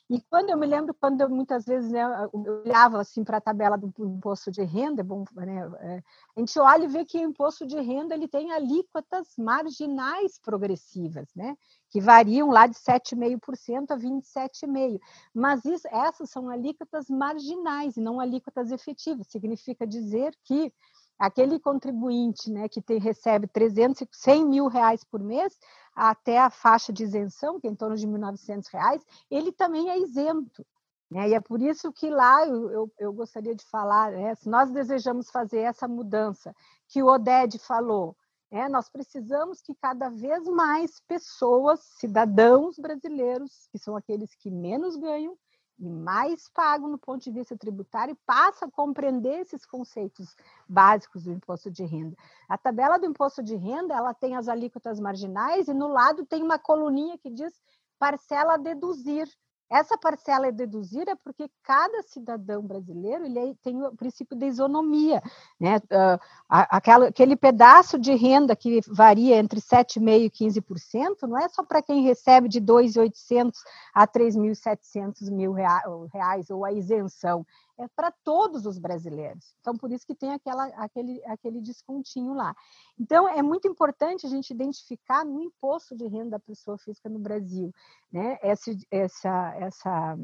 [0.08, 2.00] E quando eu me lembro, quando eu, muitas vezes né,
[2.32, 6.02] eu olhava assim para a tabela do imposto de renda, bom, né, é,
[6.36, 11.26] a gente olha e vê que o imposto de renda ele tem alíquotas marginais progressivas,
[11.34, 11.56] né,
[11.90, 15.00] que variam lá de 7,5% a 27,5%.
[15.34, 19.26] Mas isso, essas são alíquotas marginais e não alíquotas efetivas.
[19.26, 20.72] Significa dizer que
[21.18, 25.58] aquele contribuinte né, que tem, recebe 300, 100 mil reais por mês,
[25.94, 29.98] até a faixa de isenção, que é em torno de 1.900 reais, ele também é
[29.98, 30.64] isento.
[31.10, 31.30] Né?
[31.30, 34.70] E é por isso que lá eu, eu, eu gostaria de falar, né, se nós
[34.70, 36.54] desejamos fazer essa mudança
[36.88, 38.16] que o Oded falou,
[38.50, 44.96] né, nós precisamos que cada vez mais pessoas, cidadãos brasileiros, que são aqueles que menos
[44.96, 45.36] ganham,
[45.78, 50.34] e mais pagam no ponto de vista tributário passa a compreender esses conceitos
[50.68, 52.16] básicos do imposto de renda.
[52.48, 56.42] A tabela do imposto de renda ela tem as alíquotas marginais e no lado tem
[56.42, 57.52] uma coluninha que diz
[57.98, 59.28] parcela a deduzir.
[59.70, 65.20] Essa parcela é deduzida porque cada cidadão brasileiro ele é, tem o princípio da isonomia.
[65.58, 65.76] Né?
[65.78, 71.64] Uh, aquela, aquele pedaço de renda que varia entre 7,5% e 15%, não é só
[71.64, 73.52] para quem recebe de 2.800
[73.92, 77.44] a 3.700 mil reais, ou a isenção,
[77.78, 79.54] é para todos os brasileiros.
[79.60, 82.54] Então, por isso que tem aquela, aquele, aquele descontinho lá.
[82.98, 87.18] Então, é muito importante a gente identificar no imposto de renda da pessoa física no
[87.18, 87.72] Brasil,
[88.10, 88.38] né?
[88.42, 90.16] Essa, essa, essa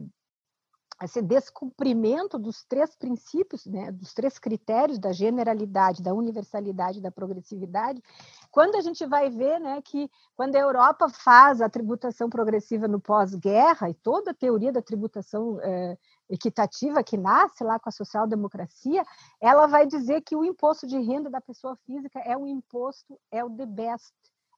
[1.05, 8.03] esse descumprimento dos três princípios, né, dos três critérios da generalidade, da universalidade, da progressividade,
[8.51, 13.01] quando a gente vai ver né, que quando a Europa faz a tributação progressiva no
[13.01, 15.99] pós-guerra e toda a teoria da tributação é,
[16.33, 19.05] equitativa que nasce lá com a social-democracia,
[19.40, 23.45] ela vai dizer que o imposto de renda da pessoa física é o imposto, é
[23.45, 24.14] o the best,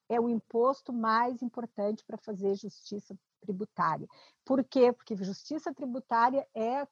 [0.08, 4.06] é o imposto mais importante para fazer justiça tributária.
[4.44, 4.92] Por quê?
[4.92, 6.86] Porque justiça tributária é,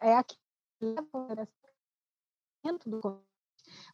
[0.00, 0.36] é a que
[0.80, 1.48] leva
[2.86, 3.00] do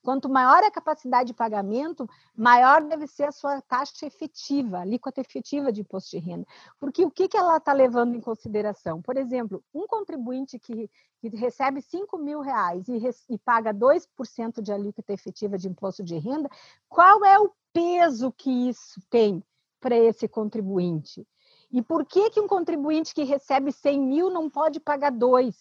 [0.02, 5.20] Quanto maior a capacidade de pagamento, maior deve ser a sua taxa efetiva, a alíquota
[5.20, 6.46] efetiva de imposto de renda.
[6.78, 9.02] Porque o que, que ela está levando em consideração?
[9.02, 10.90] Por exemplo, um contribuinte que,
[11.20, 16.18] que recebe 5 mil reais e, e paga 2% de alíquota efetiva de imposto de
[16.18, 16.48] renda,
[16.88, 19.42] qual é o peso que isso tem
[19.80, 21.26] para esse contribuinte?
[21.72, 25.56] E por que, que um contribuinte que recebe 100 mil não pode pagar dois?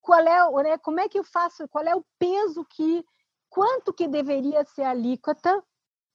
[0.00, 1.68] Qual é, né, como é que eu faço?
[1.68, 3.04] Qual é o peso que
[3.48, 5.62] quanto que deveria ser a alíquota,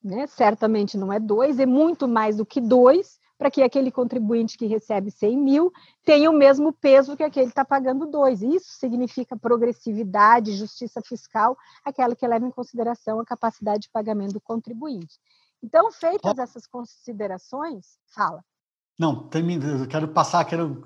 [0.04, 0.28] né?
[0.28, 4.66] certamente não é dois, é muito mais do que dois, para que aquele contribuinte que
[4.66, 5.74] recebe 100 mil
[6.06, 8.42] tenha o mesmo peso que aquele que está pagando dois.
[8.42, 14.42] Isso significa progressividade, justiça fiscal, aquela que leva em consideração a capacidade de pagamento do
[14.42, 15.20] contribuinte.
[15.62, 18.44] Então, feitas essas considerações, fala.
[19.00, 20.84] Não, termina, eu quero passar, quero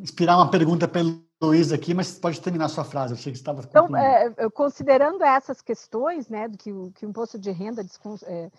[0.00, 1.00] inspirar uma pergunta para
[1.40, 3.12] Luiz aqui, mas pode terminar a sua frase.
[3.12, 3.62] Eu achei que estava.
[3.62, 7.84] Então, é, considerando essas questões, né, do que o, que o imposto de renda
[8.24, 8.50] é,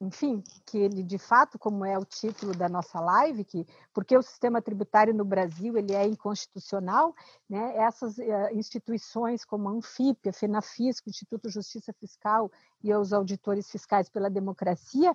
[0.00, 4.22] enfim, que ele de fato, como é o título da nossa live, que porque o
[4.22, 7.14] sistema tributário no Brasil ele é inconstitucional,
[7.48, 7.76] né?
[7.76, 8.22] Essas uh,
[8.54, 12.50] instituições como a Anfip, a FENAFISC, o Instituto de Justiça Fiscal
[12.82, 15.14] e os auditores fiscais pela democracia,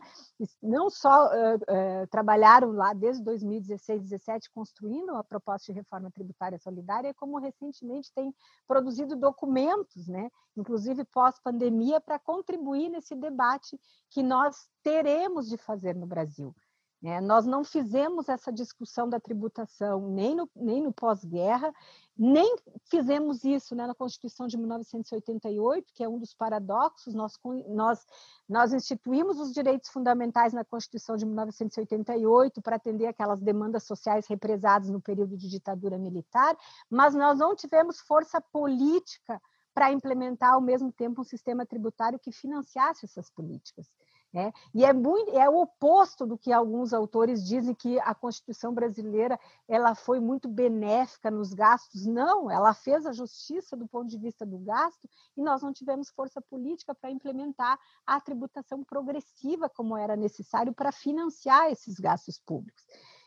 [0.61, 6.57] não só uh, uh, trabalharam lá desde 2016, 2017 construindo a proposta de reforma tributária
[6.57, 8.33] solidária, como recentemente têm
[8.67, 10.29] produzido documentos, né?
[10.55, 13.79] Inclusive pós-pandemia, para contribuir nesse debate
[14.09, 16.55] que nós nós teremos de fazer no Brasil.
[17.01, 17.19] Né?
[17.21, 21.73] Nós não fizemos essa discussão da tributação nem no, nem no pós-guerra,
[22.15, 27.15] nem fizemos isso né, na Constituição de 1988, que é um dos paradoxos.
[27.15, 27.33] Nós,
[27.67, 28.05] nós,
[28.47, 34.89] nós instituímos os direitos fundamentais na Constituição de 1988 para atender aquelas demandas sociais represadas
[34.89, 36.55] no período de ditadura militar,
[36.89, 39.41] mas nós não tivemos força política
[39.73, 43.87] para implementar ao mesmo tempo um sistema tributário que financiasse essas políticas.
[44.33, 44.51] Né?
[44.73, 49.39] E é, muito, é o oposto do que alguns autores dizem que a Constituição brasileira
[49.67, 52.05] ela foi muito benéfica nos gastos.
[52.05, 56.09] Não, ela fez a justiça do ponto de vista do gasto e nós não tivemos
[56.09, 62.83] força política para implementar a tributação progressiva como era necessário para financiar esses gastos públicos.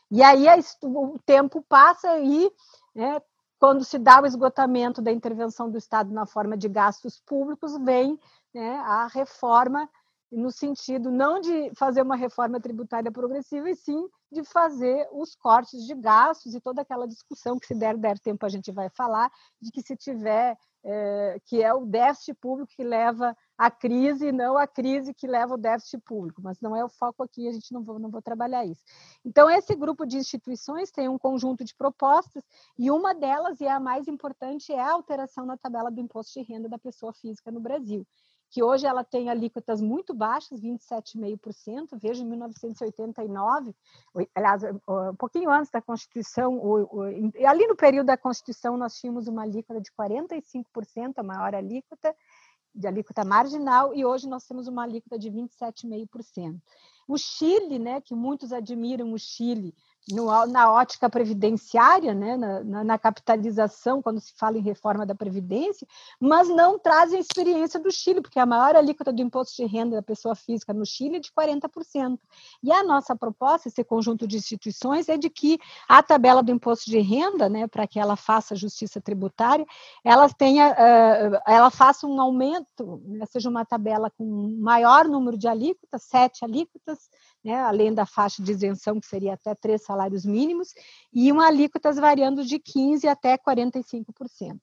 [0.09, 0.45] E aí
[0.83, 2.51] o tempo passa e
[2.93, 3.21] né,
[3.57, 8.19] quando se dá o esgotamento da intervenção do Estado na forma de gastos públicos, vem
[8.53, 9.89] né, a reforma
[10.31, 15.85] no sentido não de fazer uma reforma tributária progressiva, e sim de fazer os cortes
[15.85, 19.29] de gastos e toda aquela discussão que, se der, der tempo, a gente vai falar,
[19.61, 24.31] de que se tiver, é, que é o déficit público que leva à crise, e
[24.31, 27.51] não a crise que leva ao déficit público, mas não é o foco aqui, a
[27.51, 28.81] gente não vou, não vou trabalhar isso.
[29.25, 32.41] Então, esse grupo de instituições tem um conjunto de propostas,
[32.79, 36.45] e uma delas, e a mais importante, é a alteração na tabela do imposto de
[36.45, 38.07] renda da pessoa física no Brasil
[38.51, 41.97] que hoje ela tem alíquotas muito baixas, 27,5%.
[41.97, 43.73] Veja, em 1989,
[44.35, 46.61] aliás, um pouquinho antes da Constituição,
[47.47, 52.13] ali no período da Constituição, nós tínhamos uma alíquota de 45%, a maior alíquota,
[52.75, 56.59] de alíquota marginal, e hoje nós temos uma alíquota de 27,5%.
[57.07, 59.73] O Chile, né, que muitos admiram o Chile,
[60.09, 65.13] no, na ótica previdenciária, né, na, na, na, capitalização, quando se fala em reforma da
[65.13, 65.87] Previdência,
[66.19, 69.97] mas não trazem a experiência do Chile, porque a maior alíquota do imposto de renda
[69.97, 72.17] da pessoa física no Chile é de 40%.
[72.63, 76.89] E a nossa proposta, esse conjunto de instituições, é de que a tabela do imposto
[76.89, 79.65] de renda, né, para que ela faça justiça tributária,
[80.03, 85.47] ela, tenha, uh, ela faça um aumento, né, seja uma tabela com maior número de
[85.47, 87.09] alíquotas, sete alíquotas,
[87.43, 90.73] né, além da faixa de isenção, que seria até três salários mínimos,
[91.13, 94.59] e uma alíquotas variando de 15% até 45%.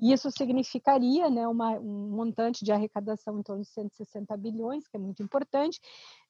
[0.00, 5.00] Isso significaria né, uma, um montante de arrecadação em torno de 160 bilhões, que é
[5.00, 5.78] muito importante,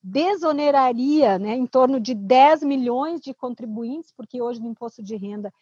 [0.02, 5.52] desoneraria né, em torno de 10 milhões de contribuintes, porque hoje no imposto de renda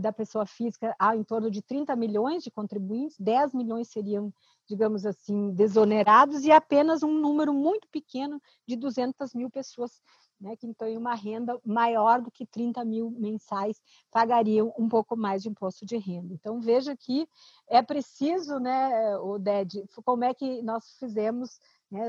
[0.00, 4.32] da pessoa física há em torno de 30 milhões de contribuintes, 10 milhões seriam
[4.70, 10.00] digamos assim, desonerados e apenas um número muito pequeno de 200 mil pessoas
[10.40, 15.42] né, que então uma renda maior do que 30 mil mensais pagariam um pouco mais
[15.42, 16.32] de imposto de renda.
[16.32, 17.28] Então veja que
[17.68, 19.38] é preciso, né, o
[20.02, 21.58] como é que nós fizemos
[21.90, 22.08] né,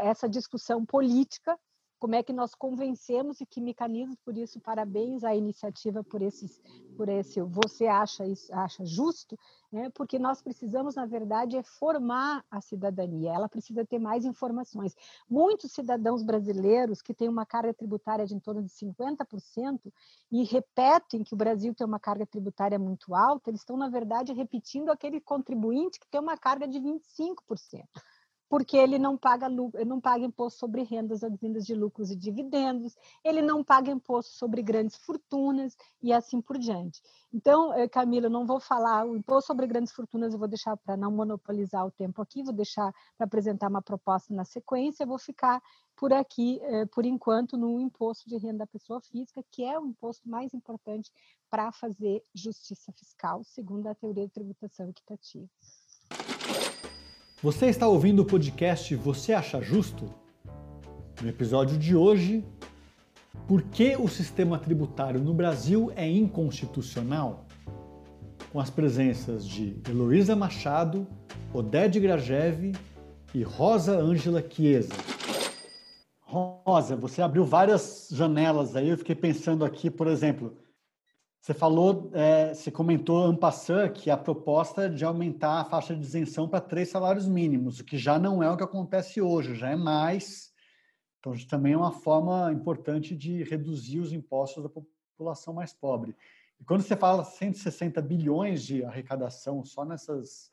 [0.00, 1.58] essa discussão política
[1.98, 6.60] como é que nós convencemos e que mecanismos, por isso, parabéns à iniciativa por, esses,
[6.96, 9.38] por esse, você acha isso, acha justo,
[9.72, 9.90] né?
[9.94, 14.94] porque nós precisamos, na verdade, é formar a cidadania, ela precisa ter mais informações.
[15.28, 19.92] Muitos cidadãos brasileiros que têm uma carga tributária de em torno de 50%
[20.30, 24.32] e repetem que o Brasil tem uma carga tributária muito alta, eles estão, na verdade,
[24.32, 27.84] repetindo aquele contribuinte que tem uma carga de 25%
[28.48, 33.42] porque ele não paga não paga imposto sobre rendas advindas de lucros e dividendos, ele
[33.42, 37.02] não paga imposto sobre grandes fortunas e assim por diante.
[37.32, 40.76] Então, eh, Camila, eu não vou falar o imposto sobre grandes fortunas, eu vou deixar
[40.76, 45.18] para não monopolizar o tempo aqui, vou deixar para apresentar uma proposta na sequência, vou
[45.18, 45.60] ficar
[45.96, 49.86] por aqui, eh, por enquanto, no imposto de renda da pessoa física, que é o
[49.86, 51.10] imposto mais importante
[51.50, 55.48] para fazer justiça fiscal, segundo a teoria de tributação equitativa.
[57.46, 60.12] Você está ouvindo o podcast Você Acha Justo?
[61.22, 62.44] No episódio de hoje,
[63.46, 67.46] por que o sistema tributário no Brasil é inconstitucional?
[68.52, 71.06] Com as presenças de Heloísa Machado,
[71.54, 72.72] Oded Grajev
[73.32, 74.94] e Rosa Ângela Chiesa.
[76.18, 80.52] Rosa, você abriu várias janelas aí, eu fiquei pensando aqui, por exemplo,
[81.46, 86.48] você falou, é, você comentou ampassant que a proposta de aumentar a faixa de isenção
[86.48, 89.76] para três salários mínimos, o que já não é o que acontece hoje, já é
[89.76, 90.52] mais.
[91.20, 96.16] Então, também é uma forma importante de reduzir os impostos da população mais pobre.
[96.58, 100.50] E quando você fala 160 bilhões de arrecadação só nessas,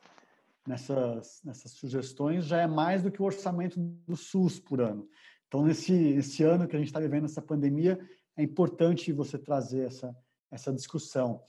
[0.68, 5.10] nessas, nessas sugestões, já é mais do que o orçamento do SUS por ano.
[5.48, 8.00] Então, nesse, nesse ano que a gente está vivendo essa pandemia,
[8.38, 10.16] é importante você trazer essa
[10.54, 11.42] essa discussão.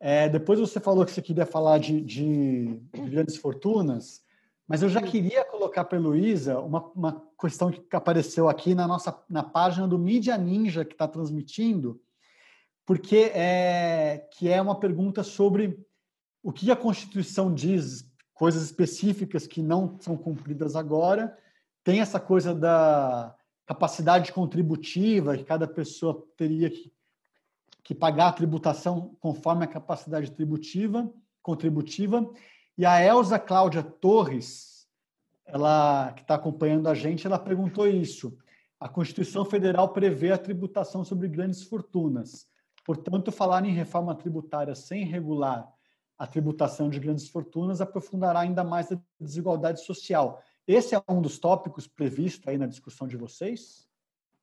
[0.00, 4.22] É, depois você falou que você queria falar de, de, de grandes fortunas,
[4.66, 9.18] mas eu já queria colocar para Luísa uma, uma questão que apareceu aqui na nossa
[9.28, 12.00] na página do Mídia Ninja que está transmitindo,
[12.84, 15.78] porque é que é uma pergunta sobre
[16.42, 21.36] o que a Constituição diz, coisas específicas que não são cumpridas agora.
[21.82, 23.34] Tem essa coisa da
[23.66, 26.92] capacidade contributiva que cada pessoa teria que
[27.88, 31.10] que pagar a tributação conforme a capacidade tributiva,
[31.40, 32.30] contributiva.
[32.76, 34.86] E a Elza Cláudia Torres,
[35.46, 38.36] ela que está acompanhando a gente, ela perguntou isso.
[38.78, 42.46] A Constituição Federal prevê a tributação sobre grandes fortunas.
[42.84, 45.66] Portanto, falar em reforma tributária sem regular
[46.18, 50.42] a tributação de grandes fortunas aprofundará ainda mais a desigualdade social.
[50.66, 53.87] Esse é um dos tópicos previstos aí na discussão de vocês?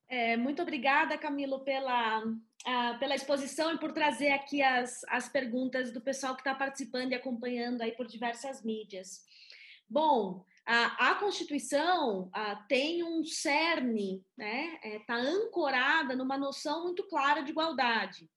[0.08, 5.92] É, muito obrigada, Camilo, pela, uh, pela exposição e por trazer aqui as, as perguntas
[5.92, 9.24] do pessoal que está participando e acompanhando aí por diversas mídias.
[9.88, 14.78] Bom, a, a Constituição uh, tem um cerne, né?
[14.82, 18.28] Está é, tá ancorada numa noção muito clara de igualdade.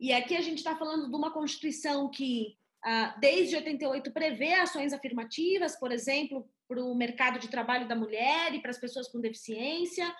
[0.00, 2.56] E aqui a gente está falando de uma Constituição que,
[2.86, 8.54] uh, desde 88, prevê ações afirmativas, por exemplo, para o mercado de trabalho da mulher
[8.54, 10.16] e para as pessoas com deficiência, ah,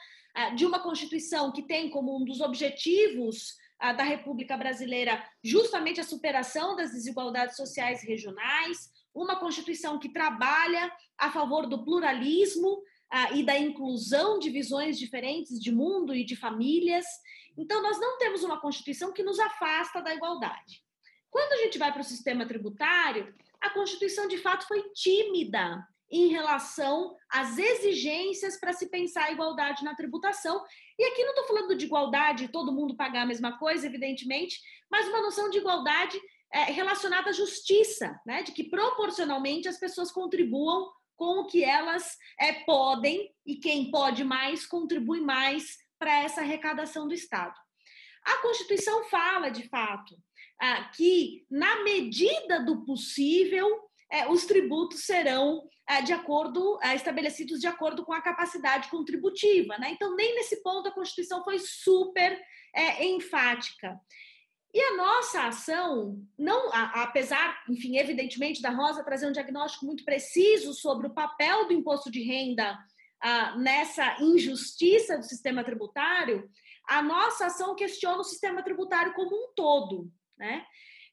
[0.55, 6.75] de uma Constituição que tem como um dos objetivos da República Brasileira justamente a superação
[6.75, 12.83] das desigualdades sociais regionais, uma Constituição que trabalha a favor do pluralismo
[13.35, 17.07] e da inclusão de visões diferentes de mundo e de famílias.
[17.57, 20.83] Então, nós não temos uma Constituição que nos afasta da igualdade.
[21.31, 26.29] Quando a gente vai para o sistema tributário, a Constituição de fato foi tímida em
[26.29, 30.65] relação às exigências para se pensar a igualdade na tributação.
[30.99, 35.07] E aqui não estou falando de igualdade, todo mundo pagar a mesma coisa, evidentemente, mas
[35.09, 36.19] uma noção de igualdade
[36.53, 38.43] é, relacionada à justiça, né?
[38.43, 44.25] de que proporcionalmente as pessoas contribuam com o que elas é, podem e quem pode
[44.25, 47.55] mais contribui mais para essa arrecadação do Estado.
[48.25, 50.17] A Constituição fala, de fato,
[50.61, 53.88] ah, que, na medida do possível,
[54.29, 59.91] os tributos serão é, de acordo é, estabelecidos de acordo com a capacidade contributiva, né?
[59.91, 62.39] Então nem nesse ponto a Constituição foi super
[62.75, 63.99] é, enfática.
[64.73, 70.05] E a nossa ação, não, a, apesar, enfim, evidentemente, da Rosa trazer um diagnóstico muito
[70.05, 72.79] preciso sobre o papel do imposto de renda
[73.21, 76.49] ah, nessa injustiça do sistema tributário,
[76.87, 80.65] a nossa ação questiona o sistema tributário como um todo, né?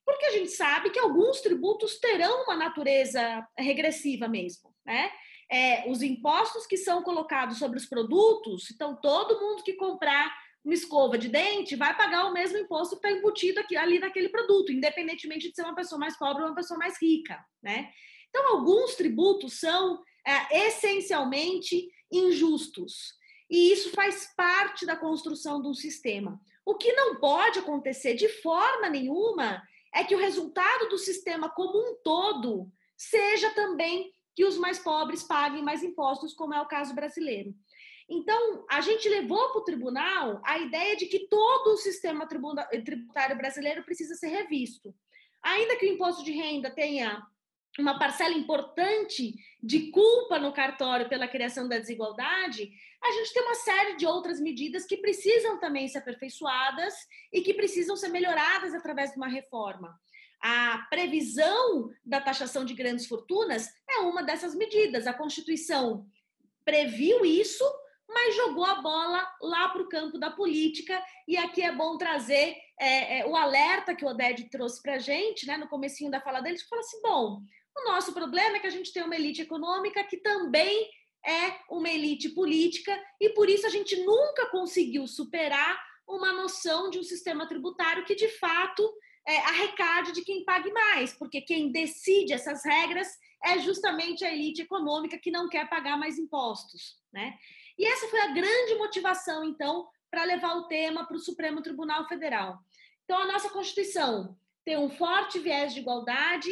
[0.06, 5.12] Porque a gente sabe que alguns tributos terão uma natureza regressiva mesmo, né?
[5.52, 10.74] É, os impostos que são colocados sobre os produtos, então todo mundo que comprar uma
[10.74, 14.72] escova de dente vai pagar o mesmo imposto que está embutido aqui, ali naquele produto,
[14.72, 17.92] independentemente de ser uma pessoa mais pobre ou uma pessoa mais rica, né?
[18.30, 23.14] Então, alguns tributos são é, essencialmente injustos,
[23.50, 26.40] e isso faz parte da construção de um sistema.
[26.66, 29.62] O que não pode acontecer de forma nenhuma
[29.96, 35.24] é que o resultado do sistema como um todo seja também que os mais pobres
[35.24, 37.56] paguem mais impostos, como é o caso brasileiro.
[38.08, 43.38] Então, a gente levou para o tribunal a ideia de que todo o sistema tributário
[43.38, 44.94] brasileiro precisa ser revisto.
[45.42, 47.26] Ainda que o imposto de renda tenha
[47.80, 52.72] uma parcela importante de culpa no cartório pela criação da desigualdade,
[53.04, 56.94] a gente tem uma série de outras medidas que precisam também ser aperfeiçoadas
[57.32, 60.00] e que precisam ser melhoradas através de uma reforma.
[60.42, 65.08] A previsão da taxação de grandes fortunas é uma dessas medidas.
[65.08, 66.06] A Constituição
[66.64, 67.64] previu isso,
[68.08, 71.02] mas jogou a bola lá para o campo da política.
[71.28, 75.00] E aqui é bom trazer é, é, o alerta que o Oded trouxe para a
[75.00, 77.42] gente, né, no comecinho da fala dele, que fala assim, bom,
[77.76, 80.90] O nosso problema é que a gente tem uma elite econômica que também
[81.26, 87.00] é uma elite política e por isso a gente nunca conseguiu superar uma noção de
[87.00, 88.94] um sistema tributário que de fato
[89.28, 93.08] é, arrecade de quem pague mais, porque quem decide essas regras
[93.44, 97.38] é justamente a elite econômica que não quer pagar mais impostos, né?
[97.78, 102.08] E essa foi a grande motivação, então, para levar o tema para o Supremo Tribunal
[102.08, 102.60] Federal.
[103.04, 106.50] Então, a nossa Constituição tem um forte viés de igualdade,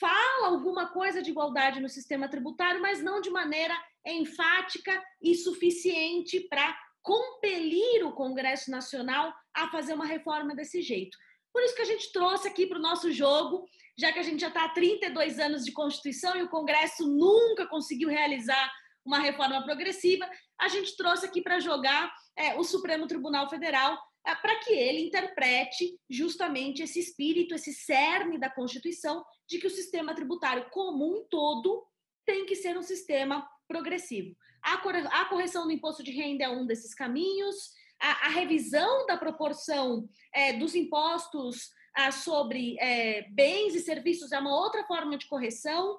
[0.00, 3.76] fala alguma coisa de igualdade no sistema tributário, mas não de maneira
[4.06, 11.16] enfática e suficiente para compelir o Congresso Nacional a fazer uma reforma desse jeito.
[11.52, 13.64] Por isso que a gente trouxe aqui para o nosso jogo,
[13.96, 17.66] já que a gente já está há 32 anos de Constituição e o Congresso nunca
[17.66, 18.72] conseguiu realizar
[19.04, 20.28] uma reforma progressiva,
[20.58, 25.98] a gente trouxe aqui para jogar é, o Supremo Tribunal Federal para que ele interprete
[26.08, 31.86] justamente esse espírito, esse cerne da Constituição, de que o sistema tributário como um todo
[32.24, 34.34] tem que ser um sistema progressivo.
[34.62, 40.08] A correção do imposto de renda é um desses caminhos, a, a revisão da proporção
[40.32, 45.98] é, dos impostos a, sobre é, bens e serviços é uma outra forma de correção.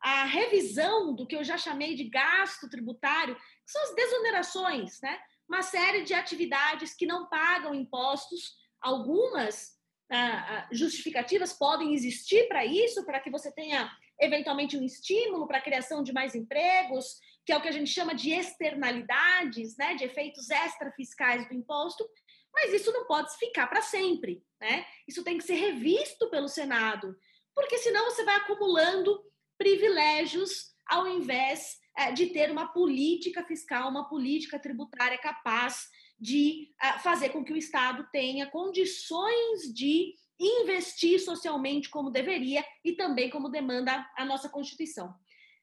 [0.00, 5.20] A revisão do que eu já chamei de gasto tributário, que são as desonerações, né?
[5.50, 9.72] Uma série de atividades que não pagam impostos, algumas
[10.08, 13.90] ah, justificativas podem existir para isso, para que você tenha
[14.20, 17.90] eventualmente um estímulo para a criação de mais empregos, que é o que a gente
[17.90, 22.08] chama de externalidades, né, de efeitos extrafiscais do imposto,
[22.54, 24.84] mas isso não pode ficar para sempre, né?
[25.08, 27.16] Isso tem que ser revisto pelo Senado,
[27.54, 29.24] porque senão você vai acumulando
[29.58, 31.78] privilégios ao invés
[32.12, 35.88] de ter uma política fiscal, uma política tributária capaz
[36.18, 42.92] de é, fazer com que o Estado tenha condições de investir socialmente como deveria e
[42.92, 45.14] também como demanda a nossa Constituição.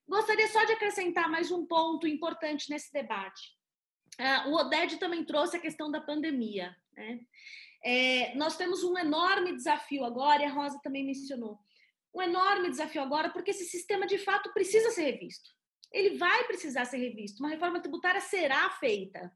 [0.07, 3.57] Gostaria só de acrescentar mais um ponto importante nesse debate.
[4.19, 6.75] Uh, o Oded também trouxe a questão da pandemia.
[6.95, 7.19] Né?
[7.83, 11.59] É, nós temos um enorme desafio agora, e a Rosa também mencionou,
[12.13, 15.56] um enorme desafio agora, porque esse sistema de fato precisa ser revisto.
[15.91, 17.39] Ele vai precisar ser revisto.
[17.39, 19.31] Uma reforma tributária será feita.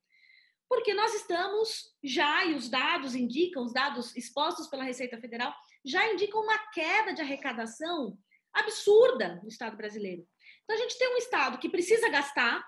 [0.67, 6.11] Porque nós estamos já, e os dados indicam, os dados expostos pela Receita Federal, já
[6.13, 8.17] indicam uma queda de arrecadação
[8.53, 10.25] absurda no Estado brasileiro.
[10.63, 12.63] Então, a gente tem um Estado que precisa gastar,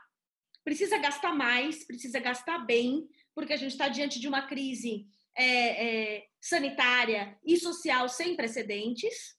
[0.64, 5.06] precisa gastar mais, precisa gastar bem, porque a gente está diante de uma crise
[5.36, 9.36] é, é, sanitária e social sem precedentes.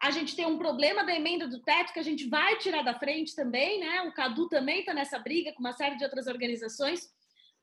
[0.00, 2.98] A gente tem um problema da emenda do teto que a gente vai tirar da
[2.98, 4.02] frente também, né?
[4.02, 7.10] O Cadu também está nessa briga com uma série de outras organizações.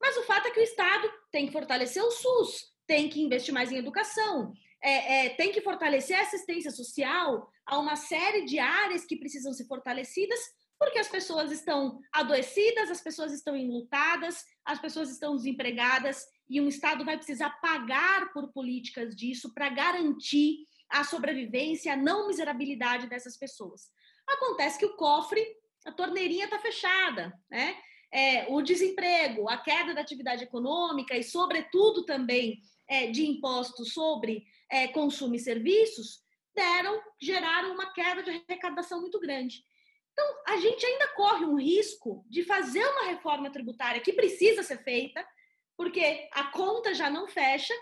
[0.01, 3.53] Mas o fato é que o Estado tem que fortalecer o SUS, tem que investir
[3.53, 8.59] mais em educação, é, é, tem que fortalecer a assistência social, há uma série de
[8.59, 10.39] áreas que precisam ser fortalecidas,
[10.77, 16.67] porque as pessoas estão adoecidas, as pessoas estão enlutadas, as pessoas estão desempregadas, e um
[16.67, 23.35] Estado vai precisar pagar por políticas disso para garantir a sobrevivência, a não miserabilidade dessas
[23.35, 23.89] pessoas.
[24.27, 25.43] Acontece que o cofre,
[25.85, 27.75] a torneirinha está fechada, né?
[28.11, 34.45] É, o desemprego, a queda da atividade econômica e, sobretudo, também é, de impostos sobre
[34.69, 36.21] é, consumo e serviços,
[36.53, 39.63] deram, geraram uma queda de arrecadação muito grande.
[40.11, 44.83] Então, a gente ainda corre um risco de fazer uma reforma tributária que precisa ser
[44.83, 45.27] feita,
[45.75, 47.73] porque a conta já não fecha,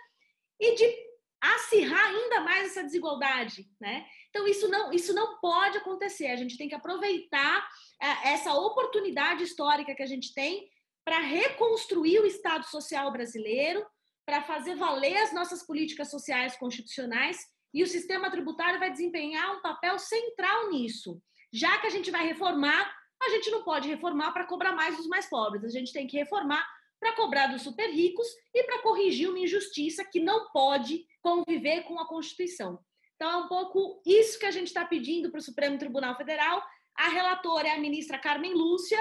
[0.57, 1.10] e de
[1.41, 4.05] acirrar ainda mais essa desigualdade, né?
[4.29, 6.27] Então isso não isso não pode acontecer.
[6.27, 7.67] A gente tem que aproveitar
[7.99, 10.69] é, essa oportunidade histórica que a gente tem
[11.03, 13.83] para reconstruir o Estado Social brasileiro,
[14.25, 17.37] para fazer valer as nossas políticas sociais constitucionais
[17.73, 21.19] e o sistema tributário vai desempenhar um papel central nisso.
[21.51, 25.07] Já que a gente vai reformar, a gente não pode reformar para cobrar mais dos
[25.07, 25.65] mais pobres.
[25.65, 26.65] A gente tem que reformar
[26.99, 31.99] para cobrar dos super ricos e para corrigir uma injustiça que não pode conviver com
[31.99, 32.79] a Constituição.
[33.15, 36.63] Então, é um pouco isso que a gente está pedindo para o Supremo Tribunal Federal.
[36.97, 38.99] A relatora é a ministra Carmen Lúcia,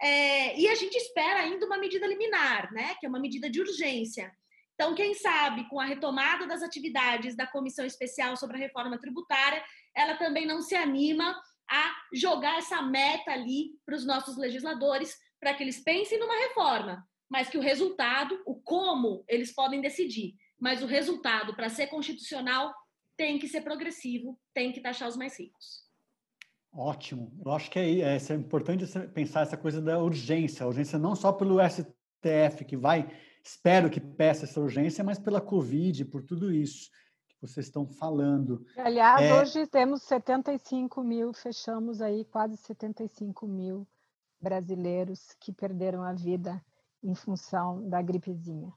[0.00, 3.60] é, e a gente espera ainda uma medida liminar, né, que é uma medida de
[3.60, 4.32] urgência.
[4.74, 9.62] Então, quem sabe, com a retomada das atividades da Comissão Especial sobre a Reforma Tributária,
[9.94, 15.54] ela também não se anima a jogar essa meta ali para os nossos legisladores, para
[15.54, 20.34] que eles pensem numa reforma, mas que o resultado, o como, eles podem decidir.
[20.62, 22.72] Mas o resultado, para ser constitucional,
[23.16, 25.82] tem que ser progressivo, tem que taxar os mais ricos.
[26.72, 27.32] Ótimo.
[27.44, 30.62] Eu acho que é, é, é importante pensar essa coisa da urgência.
[30.62, 33.10] A urgência não só pelo STF, que vai,
[33.44, 36.88] espero que peça essa urgência, mas pela Covid, por tudo isso.
[37.40, 38.64] vocês estão falando.
[38.76, 39.34] Aliás, é...
[39.34, 43.84] hoje temos 75 mil, fechamos aí quase 75 mil
[44.40, 46.64] brasileiros que perderam a vida
[47.02, 48.72] em função da gripezinha.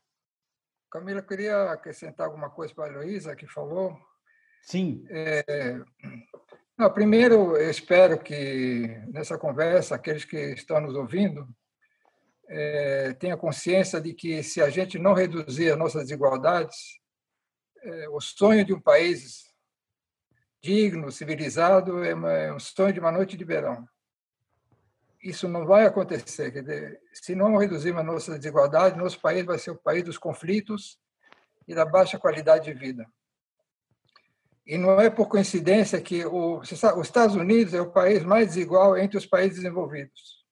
[0.96, 4.00] Camila, eu queria acrescentar alguma coisa para a Heloísa, que falou.
[4.64, 5.06] Sim.
[5.10, 5.78] É...
[6.78, 11.46] Não, primeiro, eu espero que nessa conversa, aqueles que estão nos ouvindo,
[12.48, 16.98] é, tenham consciência de que se a gente não reduzir as nossas desigualdades,
[17.84, 19.54] é, o sonho de um país
[20.64, 23.86] digno, civilizado, é, uma, é um sonho de uma noite de verão.
[25.26, 26.51] Isso não vai acontecer.
[26.51, 30.99] Dizer, se não reduzirmos a nossa desigualdade, nosso país vai ser o país dos conflitos
[31.67, 33.07] e da baixa qualidade de vida.
[34.67, 38.95] E não é por coincidência que o, os Estados Unidos é o país mais desigual
[38.99, 40.45] entre os países desenvolvidos.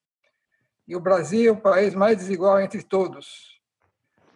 [0.87, 3.61] E o Brasil é o país mais desigual entre todos.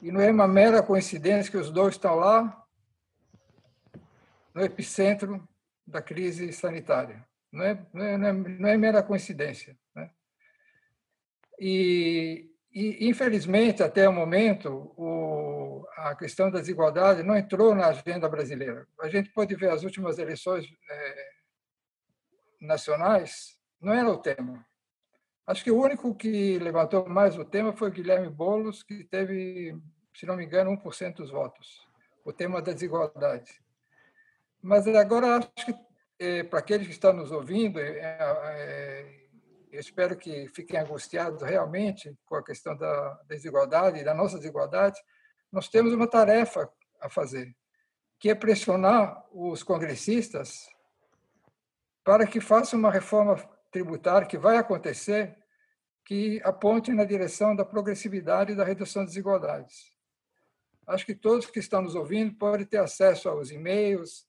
[0.03, 2.63] E não é uma mera coincidência que os dois estão lá
[4.53, 5.47] no epicentro
[5.85, 7.27] da crise sanitária.
[7.51, 9.75] Não é, não é, não é, é mera coincidência.
[9.95, 10.11] Né?
[11.59, 18.29] E, e, infelizmente, até o momento, o, a questão da desigualdade não entrou na agenda
[18.29, 18.87] brasileira.
[19.01, 21.29] A gente pode ver as últimas eleições é,
[22.61, 24.65] nacionais, não era o tema.
[25.45, 29.75] Acho que o único que levantou mais o tema foi Guilherme Boulos, que teve,
[30.13, 31.87] se não me engano, 1% dos votos.
[32.25, 33.51] O tema da desigualdade.
[34.61, 35.73] Mas agora acho que
[36.19, 39.26] é, para aqueles que estão nos ouvindo, é, é,
[39.77, 44.99] eu espero que fiquem angustiados realmente com a questão da desigualdade, da nossa desigualdade.
[45.51, 46.67] Nós temos uma tarefa
[46.99, 47.55] a fazer,
[48.17, 50.67] que é pressionar os congressistas
[52.03, 53.35] para que façam uma reforma
[53.71, 55.37] tributária que vai acontecer,
[56.03, 59.95] que aponte na direção da progressividade e da redução das desigualdades.
[60.87, 64.27] Acho que todos que estão nos ouvindo podem ter acesso aos e-mails,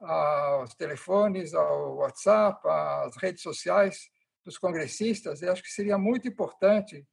[0.00, 4.10] aos telefones, ao WhatsApp, às redes sociais
[4.48, 7.06] dos congressistas, e acho que seria muito importante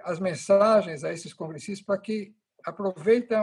[0.00, 2.34] as mensagens a esses congressistas para que
[2.64, 3.36] aproveitem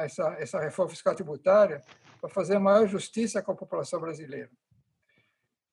[0.00, 1.82] essa, essa reforma fiscal tributária
[2.20, 4.50] para fazer maior justiça com a população brasileira.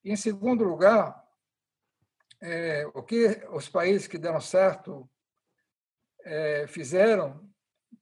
[0.04, 1.24] E, em segundo lugar,
[2.42, 5.08] é, o que os países que deram certo
[6.26, 7.48] é, fizeram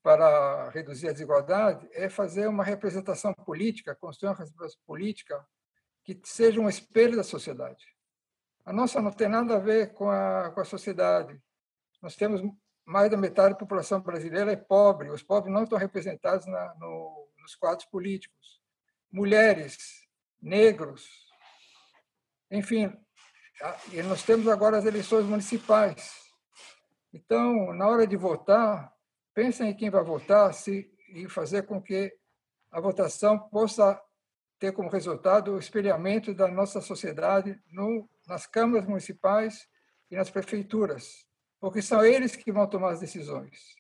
[0.02, 5.46] para reduzir a desigualdade é fazer uma representação política, construir uma representação política
[6.04, 7.86] que seja um espelho da sociedade.
[8.66, 11.42] A nossa não tem nada a ver com a, com a sociedade.
[12.02, 12.42] Nós temos
[12.86, 15.10] mais da metade da população brasileira é pobre.
[15.10, 18.62] Os pobres não estão representados na, no, nos quadros políticos.
[19.12, 19.78] Mulheres,
[20.42, 21.08] negros,
[22.50, 22.92] enfim.
[23.92, 26.14] E nós temos agora as eleições municipais.
[27.14, 28.92] Então, na hora de votar,
[29.34, 32.14] pensem em quem vai votar se, e fazer com que
[32.72, 34.02] a votação possa
[34.62, 39.68] ter como resultado o espelhamento da nossa sociedade no, nas câmaras municipais
[40.12, 41.26] e nas prefeituras,
[41.60, 43.76] porque são eles que vão tomar as decisões.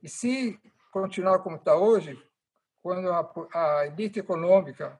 [0.00, 0.56] E se
[0.92, 2.16] continuar como está hoje,
[2.80, 4.96] quando a, a elite econômica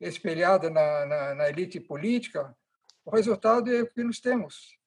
[0.00, 2.56] é espelhada na, na, na elite política,
[3.04, 4.78] o resultado é o que nós temos.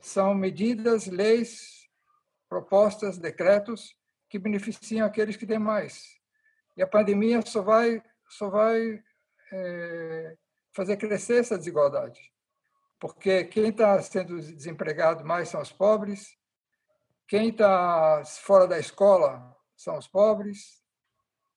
[0.00, 1.88] São medidas, leis,
[2.48, 3.96] propostas, decretos
[4.28, 6.18] que beneficiam aqueles que têm mais.
[6.76, 9.00] E a pandemia só vai, só vai
[9.52, 10.36] é,
[10.72, 12.20] fazer crescer essa desigualdade.
[13.00, 16.36] Porque quem está sendo desempregado mais são os pobres,
[17.28, 20.82] quem está fora da escola são os pobres.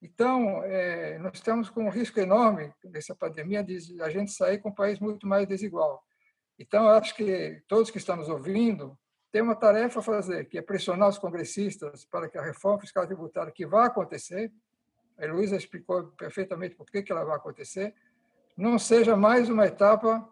[0.02, 4.70] Então, é, nós estamos com um risco enorme nessa pandemia de a gente sair com
[4.70, 6.04] um país muito mais desigual.
[6.60, 8.98] Então, eu acho que todos que estão nos ouvindo
[9.32, 13.08] tem uma tarefa a fazer, que é pressionar os congressistas para que a reforma fiscal
[13.08, 14.52] tributária que vai acontecer,
[15.22, 17.94] a Heloísa explicou perfeitamente por que ela vai acontecer,
[18.58, 20.28] não seja mais uma etapa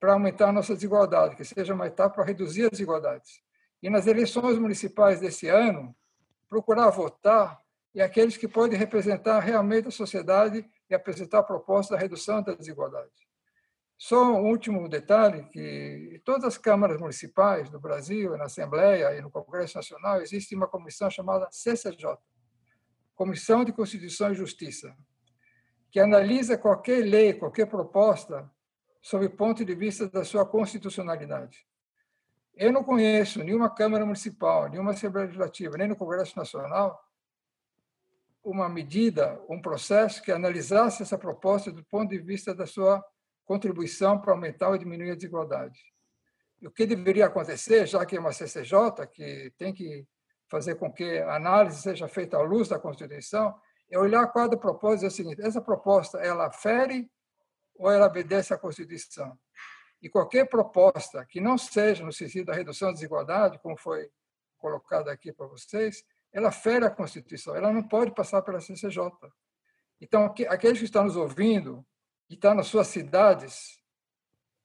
[0.00, 3.40] para aumentar a nossa desigualdade, que seja uma etapa para reduzir as desigualdades.
[3.80, 5.94] E nas eleições municipais desse ano,
[6.48, 7.60] procurar votar
[7.94, 13.10] e aqueles que podem representar realmente a sociedade e apresentar propostas da redução da desigualdade.
[13.96, 19.30] Só um último detalhe, que todas as câmaras municipais do Brasil, na Assembleia e no
[19.30, 22.16] Congresso Nacional, existe uma comissão chamada CCJ,
[23.18, 24.96] Comissão de Constituição e Justiça,
[25.90, 28.48] que analisa qualquer lei, qualquer proposta,
[29.02, 31.66] sob o ponto de vista da sua constitucionalidade.
[32.54, 36.96] Eu não conheço nenhuma Câmara Municipal, nenhuma Assembleia Legislativa, nem no Congresso Nacional,
[38.44, 43.04] uma medida, um processo que analisasse essa proposta do ponto de vista da sua
[43.44, 45.80] contribuição para aumentar ou diminuir a desigualdade.
[46.62, 50.06] E o que deveria acontecer, já que é uma CCJ que tem que
[50.48, 53.54] fazer com que a análise seja feita à luz da Constituição,
[53.90, 57.10] é olhar cada proposta e dizer o seguinte: essa proposta ela fere
[57.74, 59.38] ou ela obedece à Constituição?
[60.00, 64.10] E qualquer proposta que não seja no sentido da redução da desigualdade, como foi
[64.56, 69.10] colocado aqui para vocês, ela fere a Constituição, ela não pode passar pela CCJ.
[70.00, 71.84] Então, aqueles que estão nos ouvindo,
[72.28, 73.80] que estão nas suas cidades,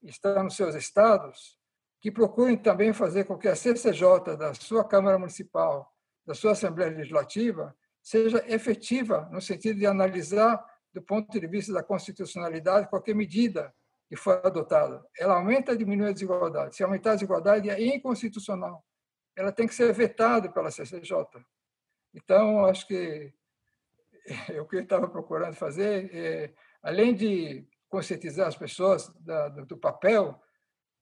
[0.04, 1.58] estão nos seus estados,
[2.04, 5.90] que procurem também fazer com que a CCJ da sua Câmara Municipal,
[6.26, 10.62] da sua Assembleia Legislativa, seja efetiva no sentido de analisar,
[10.94, 13.74] do ponto de vista da constitucionalidade, qualquer medida
[14.10, 15.02] que for adotada.
[15.18, 16.76] Ela aumenta ou diminui a desigualdade.
[16.76, 18.84] Se aumentar a desigualdade, é inconstitucional.
[19.34, 21.16] Ela tem que ser vetada pela CCJ.
[22.14, 23.34] Então, acho que
[24.60, 30.38] o que eu estava procurando fazer, é, além de conscientizar as pessoas da, do papel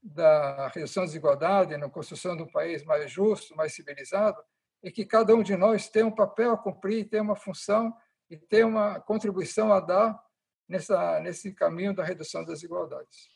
[0.01, 4.41] da redução da desigualdade na construção de um país mais justo, mais civilizado,
[4.83, 7.93] é que cada um de nós tem um papel a cumprir, tem uma função
[8.29, 10.19] e tem uma contribuição a dar
[10.67, 13.29] nessa, nesse caminho da redução das desigualdades.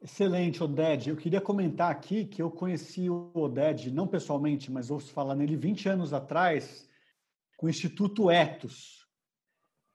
[0.00, 1.08] Excelente, Oded.
[1.08, 5.56] Eu queria comentar aqui que eu conheci o Oded, não pessoalmente, mas ouço falar nele
[5.56, 6.88] 20 anos atrás,
[7.56, 9.07] com o Instituto Etos.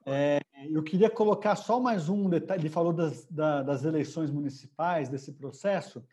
[0.05, 0.39] É,
[0.69, 2.61] eu queria colocar só mais um detalhe.
[2.61, 6.03] Ele falou das, da, das eleições municipais, desse processo.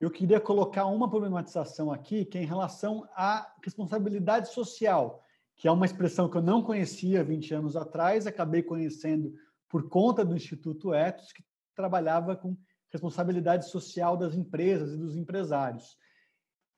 [0.00, 5.24] Eu queria colocar uma problematização aqui, que é em relação à responsabilidade social,
[5.56, 9.34] que é uma expressão que eu não conhecia 20 anos atrás, acabei conhecendo
[9.68, 11.42] por conta do Instituto Etos, que
[11.74, 12.56] trabalhava com
[12.90, 15.96] responsabilidade social das empresas e dos empresários.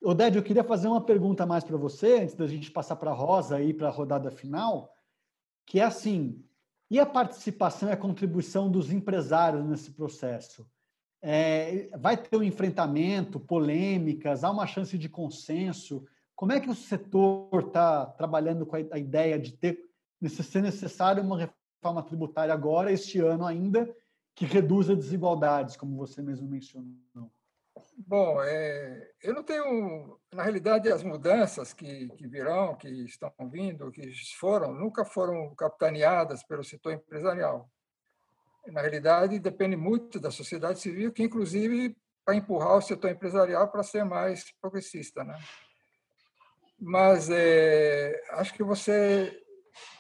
[0.03, 3.15] Oded, eu queria fazer uma pergunta mais para você, antes da gente passar para a
[3.15, 4.95] Rosa e para a rodada final,
[5.67, 6.43] que é assim,
[6.91, 10.67] e a participação e a contribuição dos empresários nesse processo?
[11.23, 16.05] É, vai ter um enfrentamento, polêmicas, há uma chance de consenso?
[16.35, 19.79] Como é que o setor está trabalhando com a, ideia de ter
[20.29, 23.89] ser necessário uma reforma tributária agora, este ano ainda,
[24.35, 27.31] que reduza desigualdades, como você mesmo mencionou?
[28.07, 30.19] Bom, é, eu não tenho.
[30.33, 36.43] Na realidade, as mudanças que, que virão, que estão vindo, que foram, nunca foram capitaneadas
[36.43, 37.69] pelo setor empresarial.
[38.69, 41.95] Na realidade, depende muito da sociedade civil, que, inclusive,
[42.25, 45.23] para empurrar o setor empresarial para ser mais progressista.
[45.23, 45.39] Né?
[46.79, 49.43] Mas é, acho que você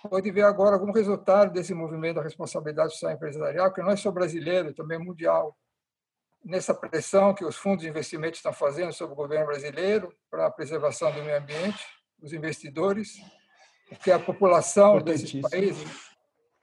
[0.08, 4.10] pode ver agora algum resultado desse movimento da responsabilidade social empresarial, que não é só
[4.10, 5.56] brasileiro, também é mundial
[6.44, 10.50] nessa pressão que os fundos de investimento estão fazendo sobre o governo brasileiro para a
[10.50, 11.84] preservação do meio ambiente,
[12.20, 13.20] os investidores,
[13.88, 16.10] porque a população desses países,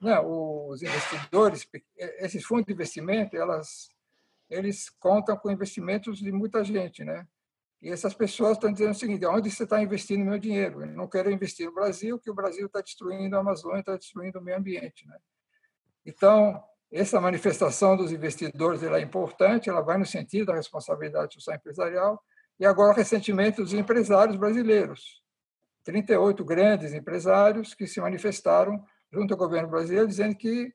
[0.00, 3.88] né, os investidores, esses fundos de investimento, elas,
[4.48, 7.26] eles contam com investimentos de muita gente, né?
[7.80, 10.80] E essas pessoas estão dizendo o seguinte: onde você está investindo meu dinheiro?
[10.80, 14.40] Eu não quero investir no Brasil, que o Brasil está destruindo a Amazônia, está destruindo
[14.40, 15.16] o meio ambiente, né?
[16.04, 16.60] Então,
[16.90, 22.22] essa manifestação dos investidores é importante, ela vai no sentido da responsabilidade social empresarial,
[22.58, 25.22] e agora, recentemente, os empresários brasileiros.
[25.84, 28.82] 38 grandes empresários que se manifestaram
[29.12, 30.72] junto ao governo brasileiro, dizendo que,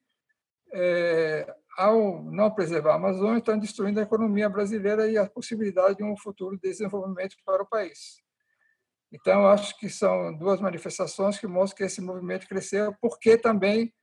[0.73, 6.03] é, ao não preservar a Amazônia, estão destruindo a economia brasileira e a possibilidade de
[6.03, 8.21] um futuro desenvolvimento para o país.
[9.11, 13.93] Então, acho que são duas manifestações que mostram que esse movimento cresceu, porque também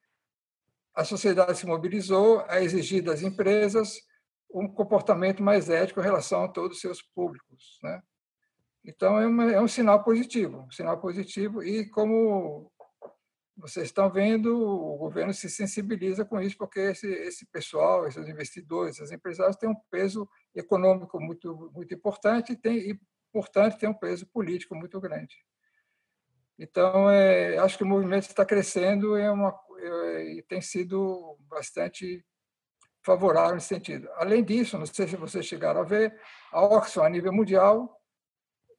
[0.94, 3.98] a sociedade se mobilizou a exigir das empresas
[4.52, 7.78] um comportamento mais ético em relação a todos os seus públicos.
[7.82, 8.02] Né?
[8.84, 12.70] Então, é, uma, é um sinal positivo, um sinal positivo, e como
[13.56, 18.96] vocês estão vendo, o governo se sensibiliza com isso, porque esse, esse pessoal, esses investidores,
[18.96, 23.00] esses empresários têm um peso econômico muito, muito importante e, tem, e,
[23.32, 25.36] portanto, tem um peso político muito grande.
[26.60, 32.22] Então, é, acho que o movimento está crescendo é uma, é, e tem sido bastante
[33.02, 34.10] favorável nesse sentido.
[34.16, 36.14] Além disso, não sei se vocês chegaram a ver,
[36.52, 37.98] a Oxfam, a nível mundial,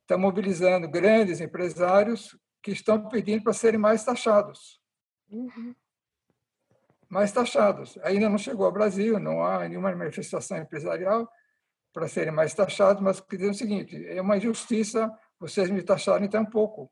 [0.03, 4.79] está mobilizando grandes empresários que estão pedindo para serem mais taxados.
[5.27, 5.73] Uhum.
[7.09, 7.97] Mais taxados.
[8.03, 11.27] Ainda não chegou ao Brasil, não há nenhuma manifestação empresarial
[11.91, 16.29] para serem mais taxados, mas que dizem o seguinte: é uma injustiça vocês me taxarem
[16.29, 16.91] tão pouco.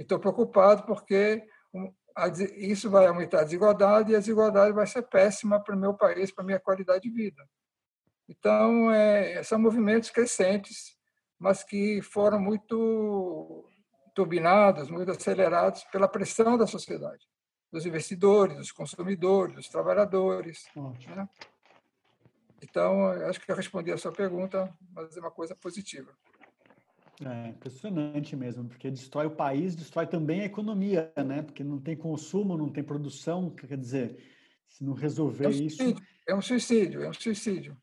[0.00, 1.46] Estou preocupado porque
[2.56, 6.32] isso vai aumentar a desigualdade e a desigualdade vai ser péssima para o meu país,
[6.32, 7.46] para a minha qualidade de vida.
[8.28, 10.96] Então, é, são movimentos crescentes,
[11.38, 13.64] mas que foram muito
[14.14, 17.26] turbinados, muito acelerados pela pressão da sociedade,
[17.70, 20.66] dos investidores, dos consumidores, dos trabalhadores.
[21.14, 21.28] Né?
[22.62, 26.12] Então, acho que eu respondi a sua pergunta, mas é uma coisa positiva.
[27.22, 31.42] É impressionante mesmo, porque destrói o país, destrói também a economia, né?
[31.42, 34.16] Porque não tem consumo, não tem produção, quer dizer,
[34.68, 35.94] se não resolver é um isso.
[36.26, 37.76] É um suicídio, é um suicídio.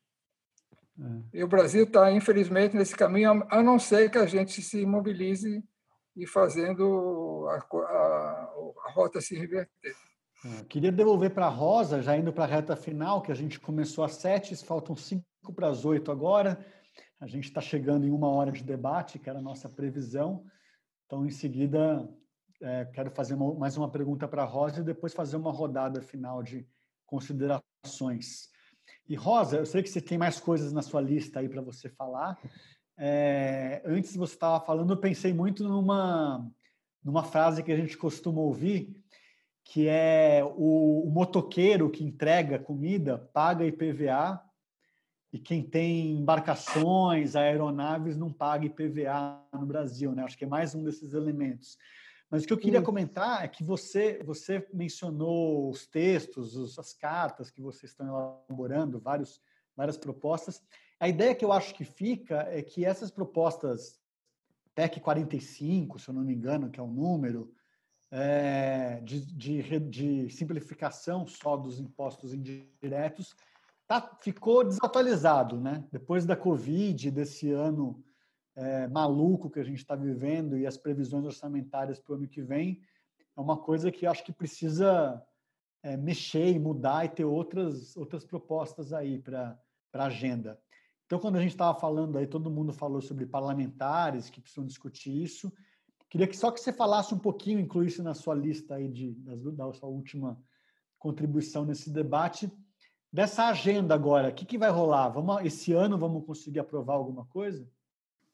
[1.00, 1.38] É.
[1.38, 5.62] E o Brasil está, infelizmente, nesse caminho, a não ser que a gente se mobilize
[6.16, 8.52] e fazendo a, a,
[8.86, 9.94] a rota se reverter.
[10.44, 13.60] É, queria devolver para a Rosa, já indo para a reta final, que a gente
[13.60, 15.24] começou às sete, faltam cinco
[15.54, 16.64] para as oito agora.
[17.20, 20.44] A gente está chegando em uma hora de debate, que era a nossa previsão.
[21.04, 22.08] Então, em seguida,
[22.62, 26.00] é, quero fazer uma, mais uma pergunta para a Rosa e depois fazer uma rodada
[26.00, 26.64] final de
[27.06, 28.50] considerações.
[29.08, 31.88] E Rosa, eu sei que você tem mais coisas na sua lista aí para você
[31.88, 32.38] falar.
[32.96, 36.48] É, antes você estava falando, eu pensei muito numa,
[37.02, 38.94] numa frase que a gente costuma ouvir,
[39.64, 44.40] que é o, o motoqueiro que entrega comida paga IPVA
[45.32, 50.22] e quem tem embarcações, aeronaves, não paga IPVA no Brasil, né?
[50.22, 51.76] Acho que é mais um desses elementos.
[52.30, 57.50] Mas o que eu queria comentar é que você, você mencionou os textos, as cartas
[57.50, 59.40] que vocês estão elaborando, vários,
[59.76, 60.62] várias propostas.
[61.00, 63.98] A ideia que eu acho que fica é que essas propostas,
[64.74, 67.52] PEC 45, se eu não me engano, que é o número,
[68.10, 73.34] é, de, de, de simplificação só dos impostos indiretos,
[73.88, 75.82] tá, ficou desatualizado, né?
[75.90, 78.04] Depois da Covid, desse ano
[78.54, 82.42] é, maluco que a gente está vivendo e as previsões orçamentárias para o ano que
[82.42, 82.82] vem,
[83.34, 85.24] é uma coisa que acho que precisa
[85.82, 89.58] é, mexer e mudar e ter outras, outras propostas aí para
[89.94, 90.60] a agenda.
[91.06, 95.22] Então, quando a gente estava falando aí, todo mundo falou sobre parlamentares que precisam discutir
[95.22, 95.50] isso.
[96.10, 99.72] Queria que só que você falasse um pouquinho, incluísse na sua lista aí de, da
[99.72, 100.38] sua última
[100.98, 102.50] contribuição nesse debate,
[103.12, 105.08] Dessa agenda agora, o que, que vai rolar?
[105.08, 107.66] Vamos, esse ano vamos conseguir aprovar alguma coisa?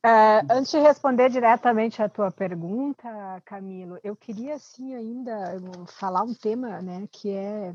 [0.04, 3.08] É, antes de responder diretamente a tua pergunta,
[3.44, 7.72] Camilo, eu queria sim ainda falar um tema né, que é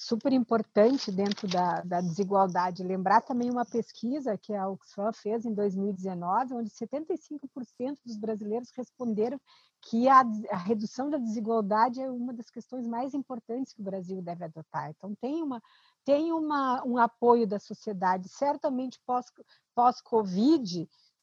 [0.00, 2.82] super importante dentro da, da, desigualdade.
[2.82, 9.38] Lembrar também uma pesquisa que a Oxfam fez em 2019, onde 75% dos brasileiros responderam
[9.82, 14.22] que a, a, redução da desigualdade é uma das questões mais importantes que o Brasil
[14.22, 14.90] deve adotar.
[14.90, 15.62] Então, tem uma
[16.04, 19.44] tem uma, um apoio da sociedade, certamente pós-Covid,
[19.74, 20.02] pós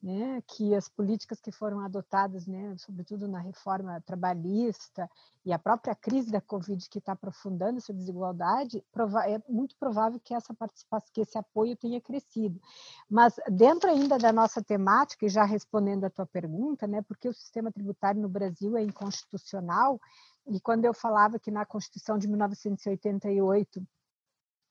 [0.02, 5.10] né, que as políticas que foram adotadas, né, sobretudo na reforma trabalhista
[5.44, 8.84] e a própria crise da Covid que está aprofundando essa desigualdade,
[9.26, 12.62] é muito provável que essa participação, que esse apoio tenha crescido.
[13.10, 17.34] Mas dentro ainda da nossa temática, e já respondendo à tua pergunta, né, porque o
[17.34, 20.00] sistema tributário no Brasil é inconstitucional,
[20.48, 23.86] e quando eu falava que na Constituição de 1988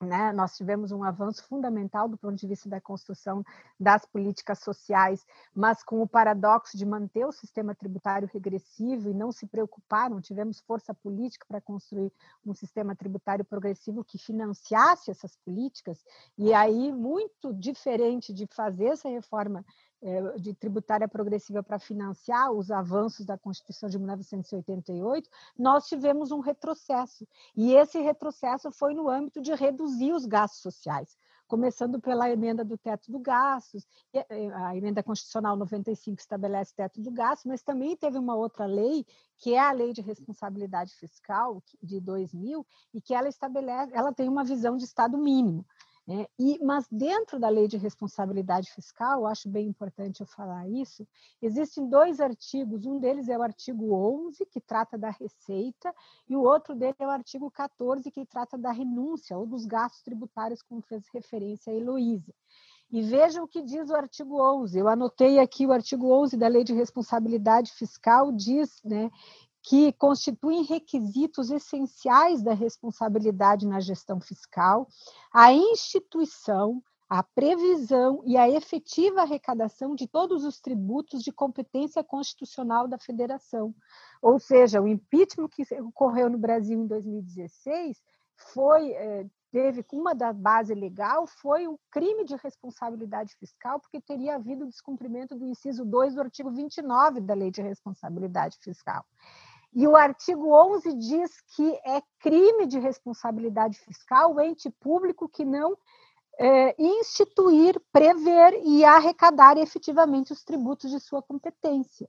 [0.00, 0.32] né?
[0.32, 3.42] Nós tivemos um avanço fundamental do ponto de vista da construção
[3.80, 5.24] das políticas sociais,
[5.54, 10.20] mas com o paradoxo de manter o sistema tributário regressivo e não se preocupar, não
[10.20, 12.12] tivemos força política para construir
[12.44, 16.04] um sistema tributário progressivo que financiasse essas políticas,
[16.36, 19.64] e aí, muito diferente de fazer essa reforma
[20.38, 25.28] de tributária progressiva para financiar os avanços da Constituição de 1988,
[25.58, 27.26] nós tivemos um retrocesso.
[27.56, 32.76] E esse retrocesso foi no âmbito de reduzir os gastos sociais começando pela emenda do
[32.76, 33.86] teto do gastos,
[34.54, 39.54] a emenda constitucional 95 estabelece teto do gasto, mas também teve uma outra lei, que
[39.54, 44.44] é a Lei de Responsabilidade Fiscal de 2000, e que ela estabelece, ela tem uma
[44.44, 45.64] visão de estado mínimo.
[46.08, 51.06] É, e, mas dentro da lei de responsabilidade fiscal, acho bem importante eu falar isso,
[51.42, 55.92] existem dois artigos, um deles é o artigo 11, que trata da receita,
[56.28, 60.02] e o outro dele é o artigo 14, que trata da renúncia ou dos gastos
[60.02, 62.32] tributários, como fez referência a Heloísa.
[62.88, 64.78] E veja o que diz o artigo 11.
[64.78, 69.10] Eu anotei aqui o artigo 11 da Lei de Responsabilidade Fiscal, diz né,
[69.66, 74.86] que constituem requisitos essenciais da responsabilidade na gestão fiscal,
[75.34, 82.86] a instituição, a previsão e a efetiva arrecadação de todos os tributos de competência constitucional
[82.86, 83.74] da federação.
[84.22, 88.00] Ou seja, o impeachment que ocorreu no Brasil em 2016
[88.36, 94.34] foi eh, teve uma da base legal foi o crime de responsabilidade fiscal, porque teria
[94.34, 99.02] havido descumprimento do inciso 2 do artigo 29 da Lei de Responsabilidade Fiscal.
[99.78, 105.44] E o artigo 11 diz que é crime de responsabilidade fiscal o ente público que
[105.44, 105.76] não
[106.38, 112.08] é, instituir, prever e arrecadar efetivamente os tributos de sua competência.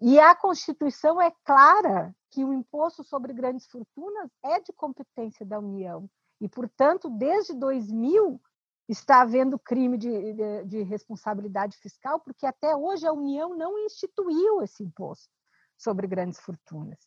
[0.00, 5.58] E a Constituição é clara que o imposto sobre grandes fortunas é de competência da
[5.58, 6.08] União.
[6.40, 8.40] E, portanto, desde 2000,
[8.88, 14.62] está havendo crime de, de, de, responsabilidade fiscal, porque até hoje a União não instituiu
[14.62, 15.34] esse imposto
[15.76, 16.98] sobre grandes fortunas.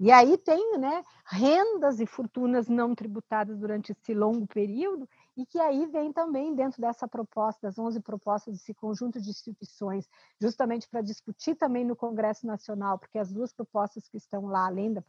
[0.00, 5.58] E aí tem né, rendas e fortunas não tributadas durante esse longo período, e que
[5.60, 10.08] aí vem também dentro dessa proposta, das 11 propostas desse conjunto de instituições,
[10.40, 14.92] justamente para discutir também no Congresso Nacional, porque as duas propostas que estão lá, além
[14.92, 15.02] da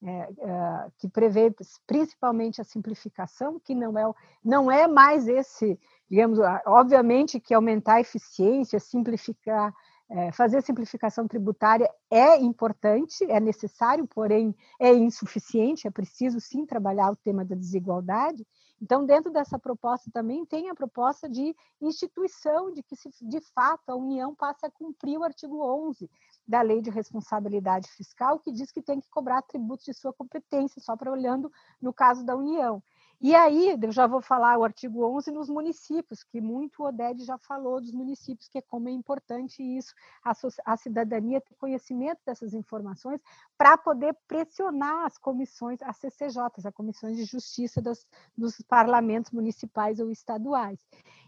[0.00, 1.52] é, é, que prevê
[1.84, 4.14] principalmente a simplificação, que não é,
[4.44, 9.74] não é mais esse, digamos, obviamente que aumentar a eficiência, simplificar
[10.10, 17.10] é, fazer simplificação tributária é importante, é necessário, porém é insuficiente, é preciso sim trabalhar
[17.10, 18.46] o tema da desigualdade.
[18.80, 23.90] Então, dentro dessa proposta também tem a proposta de instituição, de que, se, de fato,
[23.90, 26.08] a União passe a cumprir o artigo 11
[26.46, 30.80] da Lei de Responsabilidade Fiscal, que diz que tem que cobrar tributos de sua competência,
[30.80, 31.52] só para olhando
[31.82, 32.82] no caso da União.
[33.20, 37.24] E aí, eu já vou falar o artigo 11 nos municípios, que muito o Oded
[37.24, 39.92] já falou dos municípios, que é como é importante isso,
[40.22, 40.32] a,
[40.64, 43.20] a cidadania ter conhecimento dessas informações
[43.56, 48.06] para poder pressionar as comissões, as CCJs, as comissões de justiça das,
[48.36, 50.78] dos parlamentos municipais ou estaduais.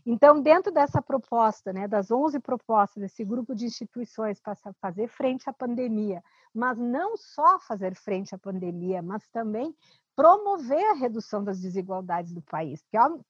[0.06, 5.50] Então, dentro dessa proposta, né, das 11 propostas desse grupo de instituições para fazer frente
[5.50, 6.22] à pandemia,
[6.54, 9.74] mas não só fazer frente à pandemia, mas também
[10.14, 12.84] promover a redução das desigualdades do país,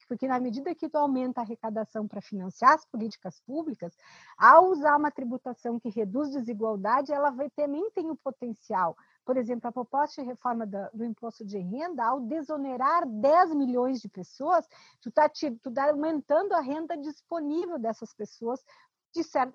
[0.09, 3.97] porque, na medida que tu aumenta a arrecadação para financiar as políticas públicas,
[4.37, 8.97] ao usar uma tributação que reduz desigualdade, ela vai, também tem o potencial.
[9.25, 14.01] Por exemplo, a proposta de reforma do, do imposto de renda, ao desonerar 10 milhões
[14.01, 14.67] de pessoas,
[15.01, 15.31] tu está
[15.75, 18.61] tá aumentando a renda disponível dessas pessoas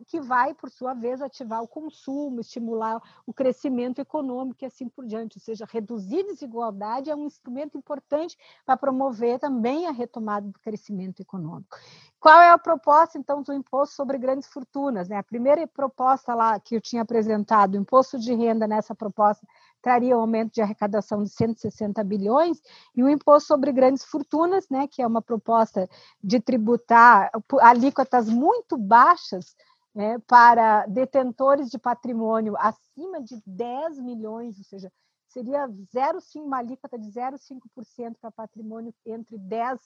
[0.07, 5.05] que vai, por sua vez, ativar o consumo, estimular o crescimento econômico e assim por
[5.05, 5.37] diante.
[5.37, 11.21] Ou seja, reduzir desigualdade é um instrumento importante para promover também a retomada do crescimento
[11.21, 11.77] econômico.
[12.19, 15.07] Qual é a proposta, então, do imposto sobre grandes fortunas?
[15.07, 15.17] Né?
[15.17, 19.47] A primeira proposta lá que eu tinha apresentado, o imposto de renda nessa proposta
[19.85, 22.59] traria um aumento de arrecadação de 160 bilhões,
[22.95, 25.87] e o imposto sobre grandes fortunas, né, que é uma proposta
[26.23, 27.29] de tributar
[27.61, 29.55] alíquotas muito baixas
[29.93, 34.91] né, para detentores de patrimônio acima de 10 milhões, ou seja,
[35.27, 39.79] seria 0,5, uma alíquota de 0,5% para patrimônio entre 10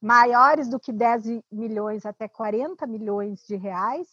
[0.00, 4.06] maiores do que 10 milhões até 40 milhões de reais,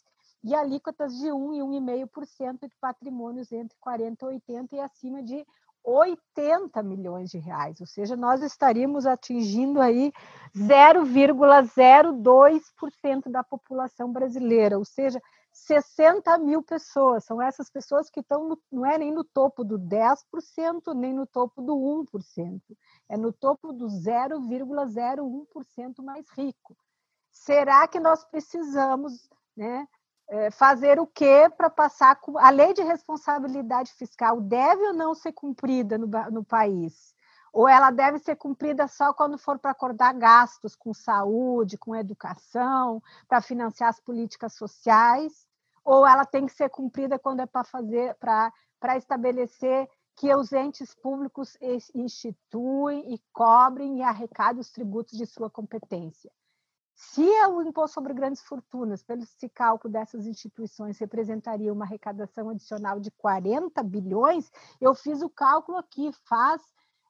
[0.44, 5.46] e alíquotas de 1 e 1,5% de patrimônios entre 40 e 80 e acima de
[5.84, 10.12] 80 milhões de reais, ou seja, nós estaríamos atingindo aí
[10.56, 15.22] 0,02% da população brasileira, ou seja,
[15.52, 17.26] 60 mil pessoas.
[17.26, 21.26] São essas pessoas que estão, no, não é nem no topo do 10%, nem no
[21.26, 22.62] topo do 1%,
[23.08, 26.78] é no topo do 0,01% mais rico.
[27.32, 29.88] Será que nós precisamos né,
[30.52, 35.98] fazer o que para passar a lei de responsabilidade fiscal deve ou não ser cumprida
[35.98, 37.14] no, no país?
[37.52, 43.02] Ou ela deve ser cumprida só quando for para acordar gastos com saúde, com educação,
[43.28, 45.48] para financiar as políticas sociais?
[45.84, 50.94] Ou ela tem que ser cumprida quando é para fazer, para estabelecer que os entes
[50.94, 51.58] públicos
[51.96, 56.32] instituem e cobrem e arrecadem os tributos de sua competência?
[57.02, 59.24] Se o imposto sobre grandes fortunas, pelo
[59.54, 66.12] cálculo dessas instituições, representaria uma arrecadação adicional de 40 bilhões, eu fiz o cálculo aqui,
[66.26, 66.62] faz,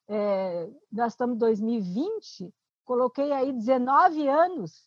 [0.08, 2.54] é, nós estamos em 2020,
[2.86, 4.86] coloquei aí 19 anos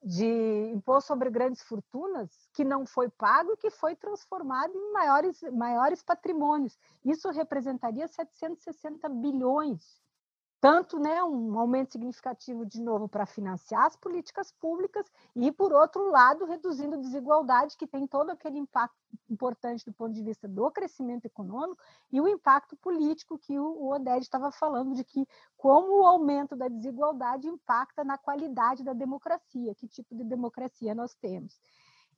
[0.00, 5.42] de imposto sobre grandes fortunas que não foi pago e que foi transformado em maiores,
[5.52, 6.78] maiores patrimônios.
[7.04, 10.05] Isso representaria 760 bilhões
[10.60, 16.10] tanto né, um aumento significativo de novo para financiar as políticas públicas e, por outro
[16.10, 18.96] lado, reduzindo desigualdade, que tem todo aquele impacto
[19.28, 21.80] importante do ponto de vista do crescimento econômico
[22.10, 25.26] e o impacto político que o Oded estava falando, de que
[25.56, 31.14] como o aumento da desigualdade impacta na qualidade da democracia, que tipo de democracia nós
[31.14, 31.60] temos.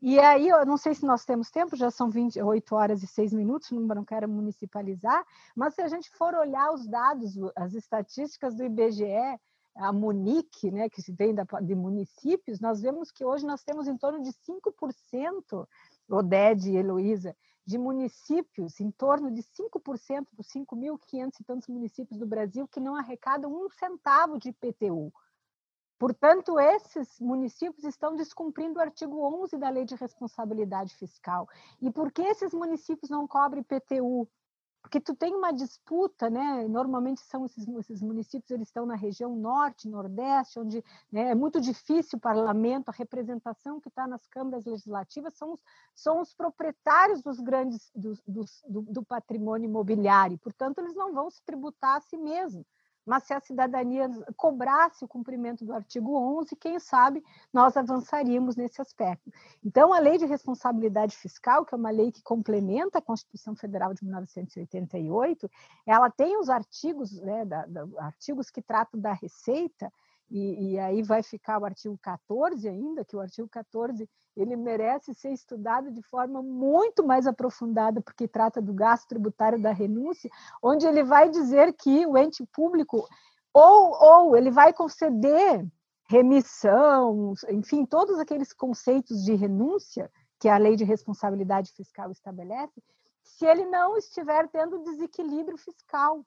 [0.01, 3.33] E aí, eu não sei se nós temos tempo, já são 28 horas e 6
[3.33, 5.27] minutos, não, quero municipalizar,
[5.57, 9.05] mas se a gente for olhar os dados, as estatísticas do IBGE,
[9.75, 13.97] a Munique, né, que vem da, de municípios, nós vemos que hoje nós temos em
[13.97, 15.67] torno de 5%,
[16.09, 17.37] Oded e Heloísa,
[17.67, 22.97] de municípios, em torno de 5% dos 5.500 e tantos municípios do Brasil que não
[22.97, 25.13] arrecadam um centavo de IPTU.
[25.99, 31.49] Portanto, esses municípios estão descumprindo o artigo 11 da Lei de Responsabilidade Fiscal.
[31.81, 34.29] E por que esses municípios não cobrem IPTU?
[34.81, 36.67] porque tu tem uma disputa, né?
[36.67, 41.61] Normalmente são esses, esses municípios, eles estão na região norte, nordeste, onde né, é muito
[41.61, 45.61] difícil o parlamento, a representação que está nas câmaras legislativas são os,
[45.95, 48.15] são os proprietários dos grandes do,
[48.67, 52.67] do patrimônio imobiliário, portanto, eles não vão se tributar a si mesmos
[53.09, 58.81] mas se a cidadania cobrasse o cumprimento do artigo 11, quem sabe nós avançaríamos nesse
[58.81, 59.33] aspecto.
[59.65, 63.95] Então, a Lei de Responsabilidade Fiscal, que é uma lei que complementa a Constituição Federal
[63.95, 65.51] de 1988,
[65.87, 69.91] ela tem os artigos, né, da, da, artigos que tratam da receita,
[70.31, 75.15] e, e, aí vai ficar o artigo 14 ainda, que o artigo 14 ele merece
[75.15, 80.31] ser estudado de forma muito mais aprofundada, porque trata do gasto tributário da renúncia,
[80.63, 83.09] onde ele vai dizer que o ente público
[83.53, 85.67] ou, ou ele vai conceder
[86.09, 92.83] remissão, enfim, todos aqueles conceitos de renúncia que a lei de responsabilidade fiscal estabelece,
[93.23, 96.25] se ele não estiver tendo desequilíbrio fiscal.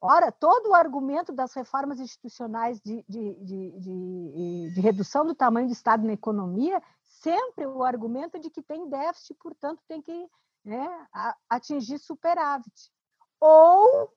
[0.00, 5.74] Ora, todo o argumento das reformas institucionais de, de, de, de, redução do tamanho do
[5.74, 10.26] Estado na economia, sempre o argumento de que tem déficit, portanto, tem que
[10.64, 11.06] né,
[11.48, 12.90] atingir superávit.
[13.38, 14.10] Ou,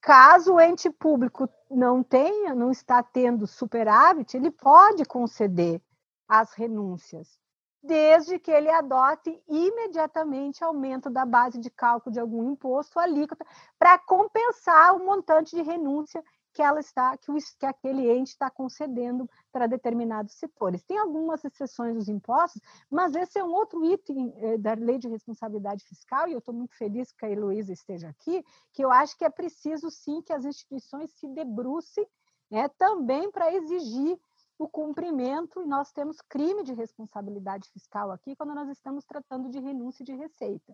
[0.00, 5.82] caso o ente público não tenha, não está tendo superávit, ele pode conceder
[6.26, 7.41] as renúncias
[7.82, 13.44] desde que ele adote imediatamente aumento da base de cálculo de algum imposto, alíquota,
[13.78, 16.22] para compensar o montante de renúncia
[16.52, 20.82] que ela está, que, o, que aquele ente está concedendo para determinados setores.
[20.82, 22.60] Tem algumas exceções dos impostos,
[22.90, 26.54] mas esse é um outro item eh, da lei de responsabilidade fiscal, e eu estou
[26.54, 30.32] muito feliz que a Heloísa esteja aqui, que eu acho que é preciso sim que
[30.32, 32.06] as instituições se debrucem
[32.50, 34.20] né, também para exigir
[34.62, 39.58] o cumprimento, e nós temos crime de responsabilidade fiscal aqui quando nós estamos tratando de
[39.58, 40.72] renúncia de receita.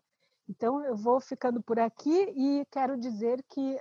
[0.48, 3.78] Então, eu vou ficando por aqui e quero dizer que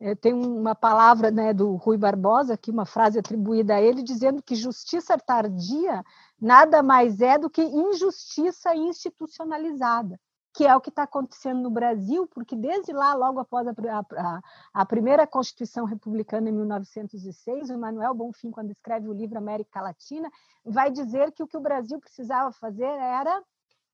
[0.00, 4.42] é, tem uma palavra né, do Rui Barbosa, aqui uma frase atribuída a ele, dizendo
[4.42, 6.02] que justiça tardia
[6.40, 10.18] nada mais é do que injustiça institucionalizada
[10.54, 14.40] que é o que está acontecendo no Brasil, porque desde lá, logo após a, a,
[14.74, 20.30] a, primeira Constituição Republicana, em 1906, o Manuel Bonfim, quando escreve o livro América Latina,
[20.64, 23.42] vai dizer que o que o Brasil precisava fazer era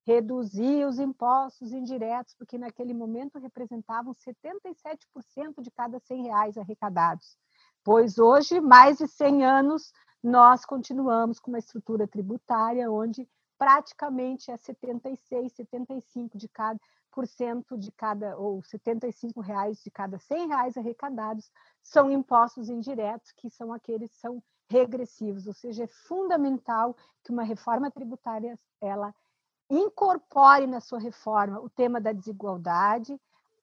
[0.05, 7.37] reduzir os impostos indiretos, porque naquele momento representavam 77% de cada 100 reais arrecadados.
[7.83, 13.27] Pois hoje, mais de 100 anos, nós continuamos com uma estrutura tributária onde
[13.59, 16.79] praticamente é 76, 75 de cada
[17.11, 21.51] por cento de cada ou 75 reais de cada 100 reais arrecadados
[21.83, 27.43] são impostos indiretos que são aqueles que são regressivos, ou seja, é fundamental que uma
[27.43, 29.13] reforma tributária ela
[29.69, 33.19] incorpore na sua reforma o tema da desigualdade,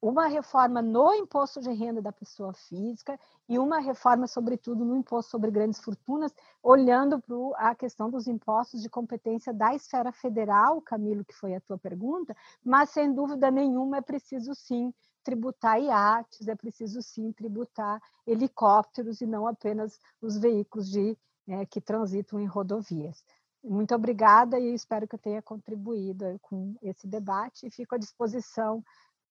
[0.08, 5.30] uma reforma no imposto de renda da pessoa física e uma reforma, sobretudo, no imposto
[5.30, 6.32] sobre grandes fortunas,
[6.62, 11.60] olhando para a questão dos impostos de competência da esfera federal, Camilo, que foi a
[11.60, 14.92] tua pergunta, mas sem dúvida nenhuma é preciso sim
[15.24, 21.80] tributar iates, é preciso sim tributar helicópteros e não apenas os veículos de, é, que
[21.80, 23.24] transitam em rodovias.
[23.64, 28.84] Muito obrigada e espero que eu tenha contribuído com esse debate e fico à disposição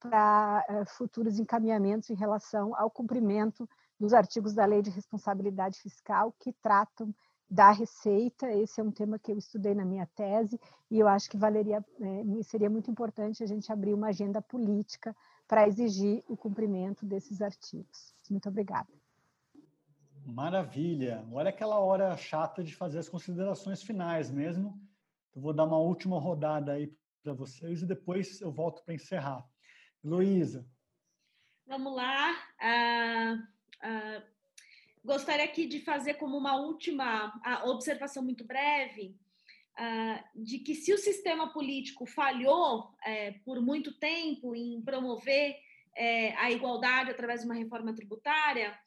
[0.09, 3.67] para uh, futuros encaminhamentos em relação ao cumprimento
[3.99, 7.13] dos artigos da Lei de Responsabilidade Fiscal que tratam
[7.49, 8.51] da receita.
[8.51, 11.83] Esse é um tema que eu estudei na minha tese e eu acho que valeria,
[12.01, 15.15] é, seria muito importante a gente abrir uma agenda política
[15.47, 18.13] para exigir o cumprimento desses artigos.
[18.29, 18.89] Muito obrigada.
[20.25, 21.23] Maravilha.
[21.31, 24.79] Olha aquela hora chata de fazer as considerações finais mesmo.
[25.35, 26.91] Eu vou dar uma última rodada aí
[27.21, 29.45] para vocês e depois eu volto para encerrar.
[30.05, 30.63] Luísa.
[31.65, 32.31] Vamos lá.
[32.61, 33.35] Uh,
[33.87, 34.23] uh,
[35.03, 37.33] gostaria aqui de fazer como uma última
[37.63, 39.17] observação muito breve
[39.79, 45.57] uh, de que se o sistema político falhou é, por muito tempo em promover
[45.97, 48.77] é, a igualdade através de uma reforma tributária,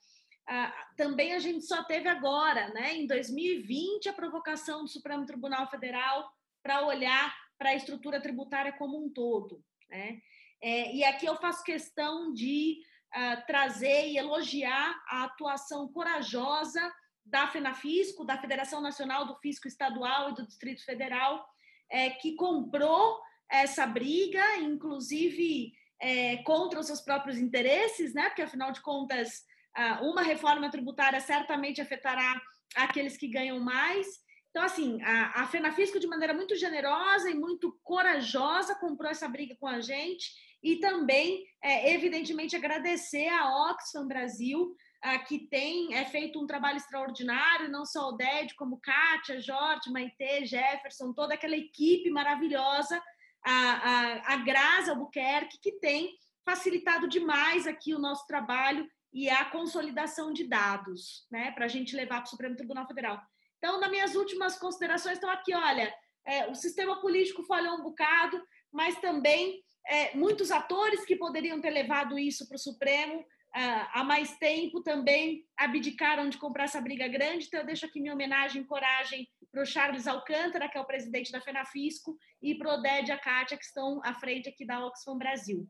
[0.96, 6.32] também a gente só teve agora, né, em 2020, a provocação do Supremo Tribunal Federal
[6.62, 9.62] para olhar para a estrutura tributária como um todo.
[9.90, 10.22] Né?
[10.62, 12.78] É, e aqui eu faço questão de
[13.14, 16.92] uh, trazer e elogiar a atuação corajosa
[17.24, 21.44] da FENAFISCO, da Federação Nacional do Fisco Estadual e do Distrito Federal,
[21.90, 23.20] é, que comprou
[23.50, 28.28] essa briga, inclusive é, contra os seus próprios interesses, né?
[28.28, 29.42] porque, afinal de contas,
[29.76, 32.40] uh, uma reforma tributária certamente afetará
[32.74, 34.06] aqueles que ganham mais.
[34.50, 39.54] Então, assim, a, a FENAFISCO, de maneira muito generosa e muito corajosa, comprou essa briga
[39.58, 40.30] com a gente
[40.62, 46.76] e também, é, evidentemente, agradecer a Oxfam Brasil, a, que tem é, feito um trabalho
[46.76, 53.00] extraordinário, não só o Ded, como Kátia, Jorge, Maite, Jefferson, toda aquela equipe maravilhosa,
[53.44, 59.44] a, a, a Graça Albuquerque, que tem facilitado demais aqui o nosso trabalho e a
[59.44, 63.20] consolidação de dados, né, para a gente levar para o Supremo Tribunal Federal.
[63.58, 65.92] Então, nas minhas últimas considerações, estão aqui, olha,
[66.26, 68.40] é, o sistema político falhou um bocado,
[68.72, 74.36] mas também é, muitos atores que poderiam ter levado isso para o Supremo há mais
[74.36, 77.46] tempo também abdicaram de comprar essa briga grande.
[77.46, 80.86] Então, eu deixo aqui minha homenagem e coragem para o Charles Alcântara, que é o
[80.86, 84.66] presidente da FENAFISCO, e para o Oded e a Kátia, que estão à frente aqui
[84.66, 85.66] da Oxfam Brasil.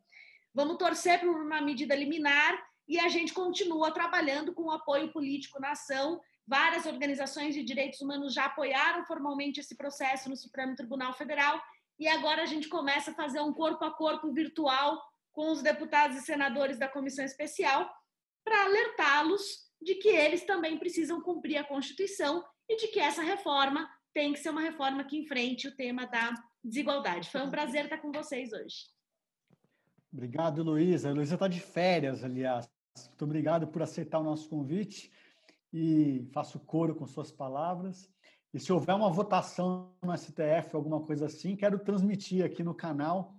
[0.53, 5.61] Vamos torcer por uma medida liminar e a gente continua trabalhando com o apoio político
[5.61, 6.21] na ação.
[6.47, 11.63] Várias organizações de direitos humanos já apoiaram formalmente esse processo no Supremo Tribunal Federal
[11.99, 15.03] e agora a gente começa a fazer um corpo a corpo virtual
[15.33, 17.91] com os deputados e senadores da comissão especial
[18.45, 23.89] para alertá-los de que eles também precisam cumprir a Constituição e de que essa reforma
[24.13, 27.31] tem que ser uma reforma que enfrente o tema da desigualdade.
[27.31, 28.87] Foi um prazer estar com vocês hoje.
[30.13, 31.11] Obrigado, Luísa.
[31.11, 32.69] A Luísa está de férias, aliás.
[32.97, 35.13] Muito obrigado por aceitar o nosso convite
[35.73, 38.11] e faço coro com suas palavras.
[38.59, 43.33] E se houver uma votação no STF, alguma coisa assim, quero transmitir aqui no canal.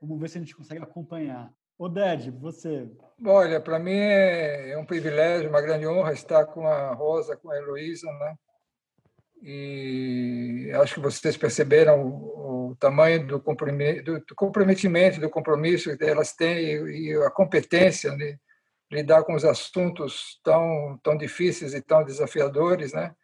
[0.00, 1.52] Vamos ver se a gente consegue acompanhar.
[1.78, 2.90] Oded, você.
[3.22, 7.56] Olha, para mim é um privilégio, uma grande honra estar com a Rosa, com a
[7.58, 8.34] Heloísa, né?
[9.42, 17.10] E acho que vocês perceberam o, tamanho do, comprometimento, do compromisso que elas têm e,
[17.10, 18.38] e a competência né?
[18.90, 23.14] lidar com os assuntos tão, tão difíceis e tão desafiadores, né?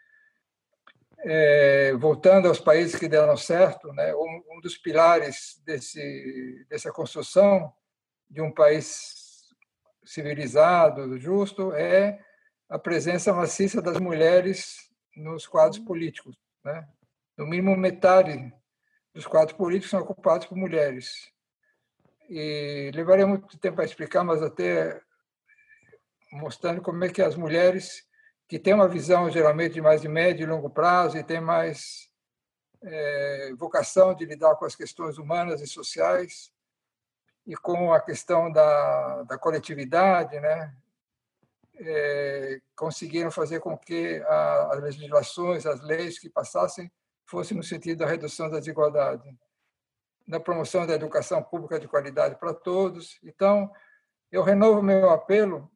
[1.24, 4.12] É, voltando aos países que deram certo, né?
[4.14, 7.72] Um, um, dos pilares desse dessa construção
[8.28, 9.48] de um país
[10.04, 12.18] civilizado, justo, é
[12.68, 16.88] a presença maciça das mulheres nos quadros políticos, né?
[17.36, 18.52] No mínimo metade
[19.14, 21.30] dos quadros políticos são ocupados por mulheres.
[22.28, 25.00] E levaria muito tempo a explicar, mas até
[26.32, 28.04] mostrando como é que as mulheres
[28.52, 32.10] que têm uma visão geralmente mais de médio e longo prazo e têm mais
[32.82, 36.52] é, vocação de lidar com as questões humanas e sociais
[37.46, 40.76] e com a questão da, da coletividade, né?
[41.80, 46.92] É, conseguiram fazer com que a, as legislações, as leis que passassem
[47.24, 49.34] fossem no sentido da redução da desigualdade,
[50.28, 53.18] na promoção da educação pública de qualidade para todos.
[53.24, 53.72] Então,
[54.30, 55.71] eu renovo meu apelo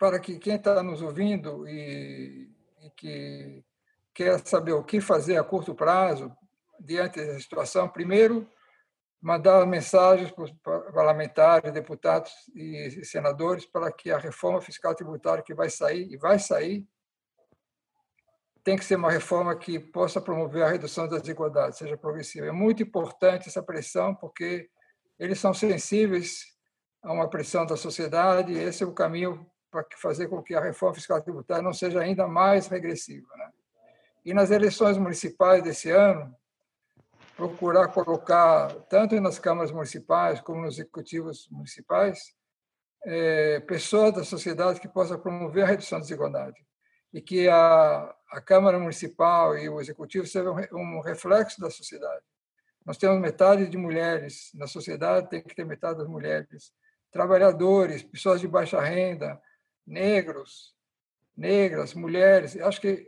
[0.00, 2.50] para que quem está nos ouvindo e,
[2.80, 3.62] e, que
[4.14, 6.34] quer saber o que fazer a curto prazo
[6.80, 8.48] diante dessa situação, primeiro,
[9.20, 15.52] mandar mensagens para os parlamentares, deputados e senadores para que a reforma fiscal tributária que
[15.52, 16.88] vai sair, e vai sair,
[18.64, 22.46] tem que ser uma reforma que possa promover a redução das desigualdades, seja progressiva.
[22.46, 24.70] É muito importante essa pressão, porque
[25.18, 26.46] eles são sensíveis
[27.02, 30.60] a uma pressão da sociedade, e esse é o caminho para fazer com que a
[30.60, 33.28] reforma fiscal tributária não seja ainda mais regressiva.
[33.36, 33.50] Né?
[34.24, 36.34] E nas eleições municipais desse ano,
[37.36, 42.34] procurar colocar, tanto nas câmaras municipais como nos executivos municipais,
[43.04, 46.56] é, pessoas da sociedade que possam promover a redução da desigualdade.
[47.12, 52.22] E que a, a Câmara Municipal e o Executivo sejam um reflexo da sociedade.
[52.84, 56.72] Nós temos metade de mulheres na sociedade, tem que ter metade das mulheres.
[57.10, 59.40] Trabalhadores, pessoas de baixa renda,
[59.90, 60.74] negros,
[61.36, 62.56] negras, mulheres.
[62.56, 63.06] Acho que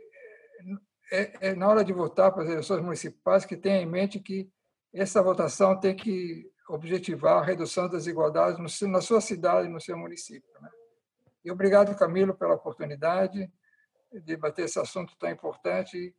[1.11, 4.51] é, é, na hora de votar para as eleições municipais que tenha em mente que
[4.93, 9.97] essa votação tem que objetivar a redução das desigualdades no, na sua cidade, no seu
[9.97, 10.49] município.
[10.61, 10.69] Né?
[11.45, 13.51] E obrigado, Camilo, pela oportunidade
[14.11, 16.15] de debater esse assunto tão importante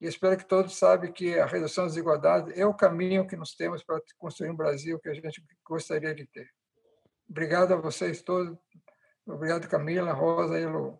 [0.00, 3.54] e espero que todos saibam que a redução das desigualdades é o caminho que nós
[3.54, 6.48] temos para construir um Brasil que a gente gostaria de ter.
[7.28, 8.56] Obrigado a vocês todos
[9.26, 10.98] Obrigado, Camila, Rosa e Lu.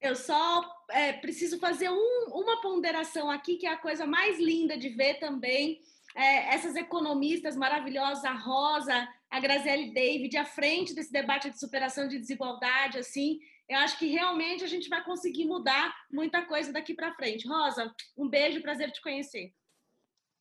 [0.00, 4.76] Eu só é, preciso fazer um, uma ponderação aqui, que é a coisa mais linda
[4.76, 5.80] de ver também.
[6.14, 12.06] É, essas economistas maravilhosas, a Rosa, a Graziele David, à frente desse debate de superação
[12.06, 16.94] de desigualdade, assim, eu acho que realmente a gente vai conseguir mudar muita coisa daqui
[16.94, 17.48] para frente.
[17.48, 19.52] Rosa, um beijo, prazer te conhecer.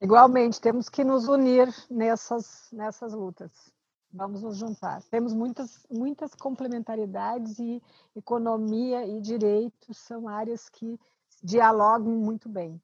[0.02, 3.73] Igualmente, temos que nos unir nessas, nessas lutas.
[4.14, 5.02] Vamos nos juntar.
[5.10, 7.81] Temos muitas, muitas complementaridades e
[8.15, 10.99] economia e direitos são áreas que
[11.44, 12.80] dialogam muito bem.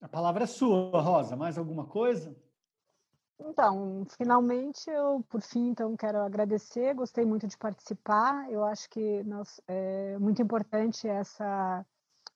[0.00, 1.34] A palavra é sua, Rosa.
[1.34, 2.34] Mais alguma coisa?
[3.40, 9.24] Então, finalmente, eu, por fim, então, quero agradecer, gostei muito de participar, eu acho que
[9.24, 11.84] nós, é muito importante essa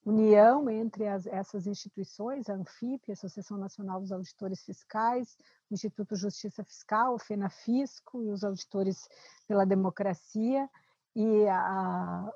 [0.07, 5.37] união entre as, essas instituições, a ANFIP, a Associação Nacional dos Auditores Fiscais,
[5.69, 9.09] o Instituto Justiça Fiscal, o FENAFISCO e os auditores
[9.49, 10.71] pela democracia,
[11.15, 12.33] e a, a,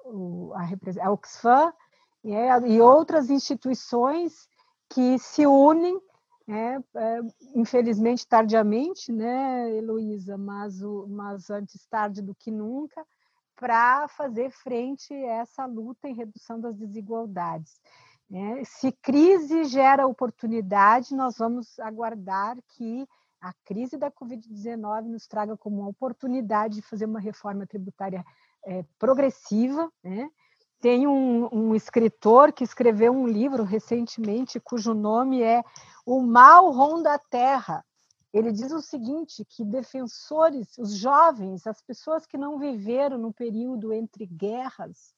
[1.03, 1.73] a, Oxfam,
[2.25, 4.49] e, é, e outras instituições
[4.89, 6.01] que se unem
[6.49, 7.21] é, é,
[7.55, 13.07] infelizmente tardiamente, né, Heloísa, mas, o, mas antes tarde do que nunca,
[13.61, 17.79] para fazer frente a essa luta em redução das desigualdades.
[18.33, 23.07] É, se crise gera oportunidade, nós vamos aguardar que
[23.39, 28.25] a crise da Covid-19 nos traga como uma oportunidade de fazer uma reforma tributária
[28.65, 30.31] é, progressiva, né?
[30.81, 35.63] Tem um, um, escritor que escreveu um livro recentemente, cujo nome é
[36.07, 37.85] O Mal Ronda a Terra.
[38.33, 43.93] Ele diz o seguinte: que defensores, os jovens, as pessoas que não viveram no período
[43.93, 45.15] entre guerras,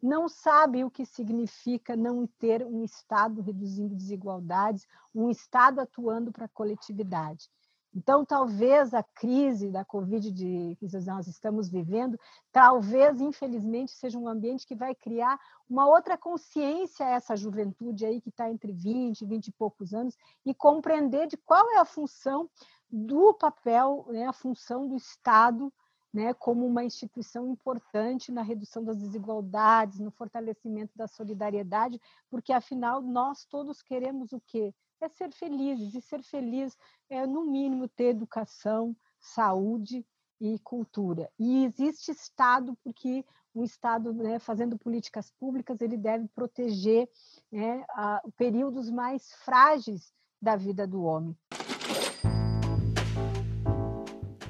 [0.00, 6.44] não sabem o que significa não ter um Estado reduzindo desigualdades, um Estado atuando para
[6.46, 7.50] a coletividade.
[7.98, 12.16] Então, talvez a crise da Covid de, que nós estamos vivendo,
[12.52, 15.36] talvez, infelizmente, seja um ambiente que vai criar
[15.68, 19.92] uma outra consciência a essa juventude aí que está entre 20 e 20 e poucos
[19.92, 20.16] anos
[20.46, 22.48] e compreender de qual é a função
[22.88, 25.72] do papel, né, a função do Estado
[26.14, 32.00] né, como uma instituição importante na redução das desigualdades, no fortalecimento da solidariedade,
[32.30, 34.72] porque afinal nós todos queremos o quê?
[35.00, 36.76] É ser felizes, e ser feliz
[37.08, 40.04] é, no mínimo, ter educação, saúde
[40.40, 41.30] e cultura.
[41.38, 47.08] E existe Estado, porque o Estado, né, fazendo políticas públicas, ele deve proteger
[47.50, 51.36] né, a, períodos mais frágeis da vida do homem.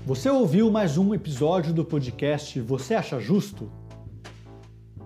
[0.04, 3.70] Você ouviu mais um episódio do podcast Você Acha Justo?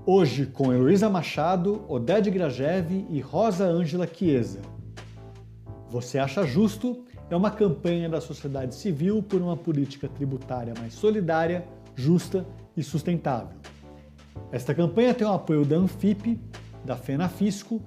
[0.06, 4.71] Hoje com Heloísa Machado, Oded Grajev e Rosa Ângela Chiesa.
[5.92, 11.66] Você Acha Justo é uma campanha da sociedade civil por uma política tributária mais solidária,
[11.94, 13.58] justa e sustentável.
[14.50, 16.40] Esta campanha tem o apoio da Anfip,
[16.82, 17.82] da FENAFisco,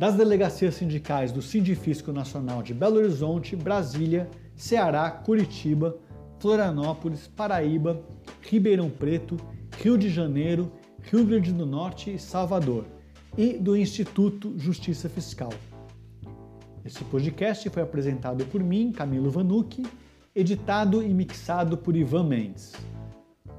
[0.00, 5.96] das delegacias sindicais do Sindifisco Nacional de Belo Horizonte, Brasília, Ceará, Curitiba,
[6.40, 8.02] Florianópolis, Paraíba,
[8.42, 9.36] Ribeirão Preto,
[9.80, 10.72] Rio de Janeiro,
[11.02, 12.84] Rio Grande do Norte e Salvador,
[13.38, 15.52] e do Instituto Justiça Fiscal.
[16.84, 19.82] Esse podcast foi apresentado por mim, Camilo Vanucci,
[20.34, 22.74] editado e mixado por Ivan Mendes.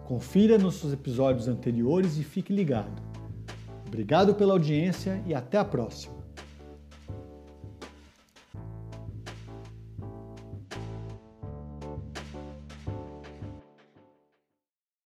[0.06, 3.02] Confira nossos episódios anteriores e fique ligado.
[3.88, 6.15] Obrigado pela audiência e até a próxima.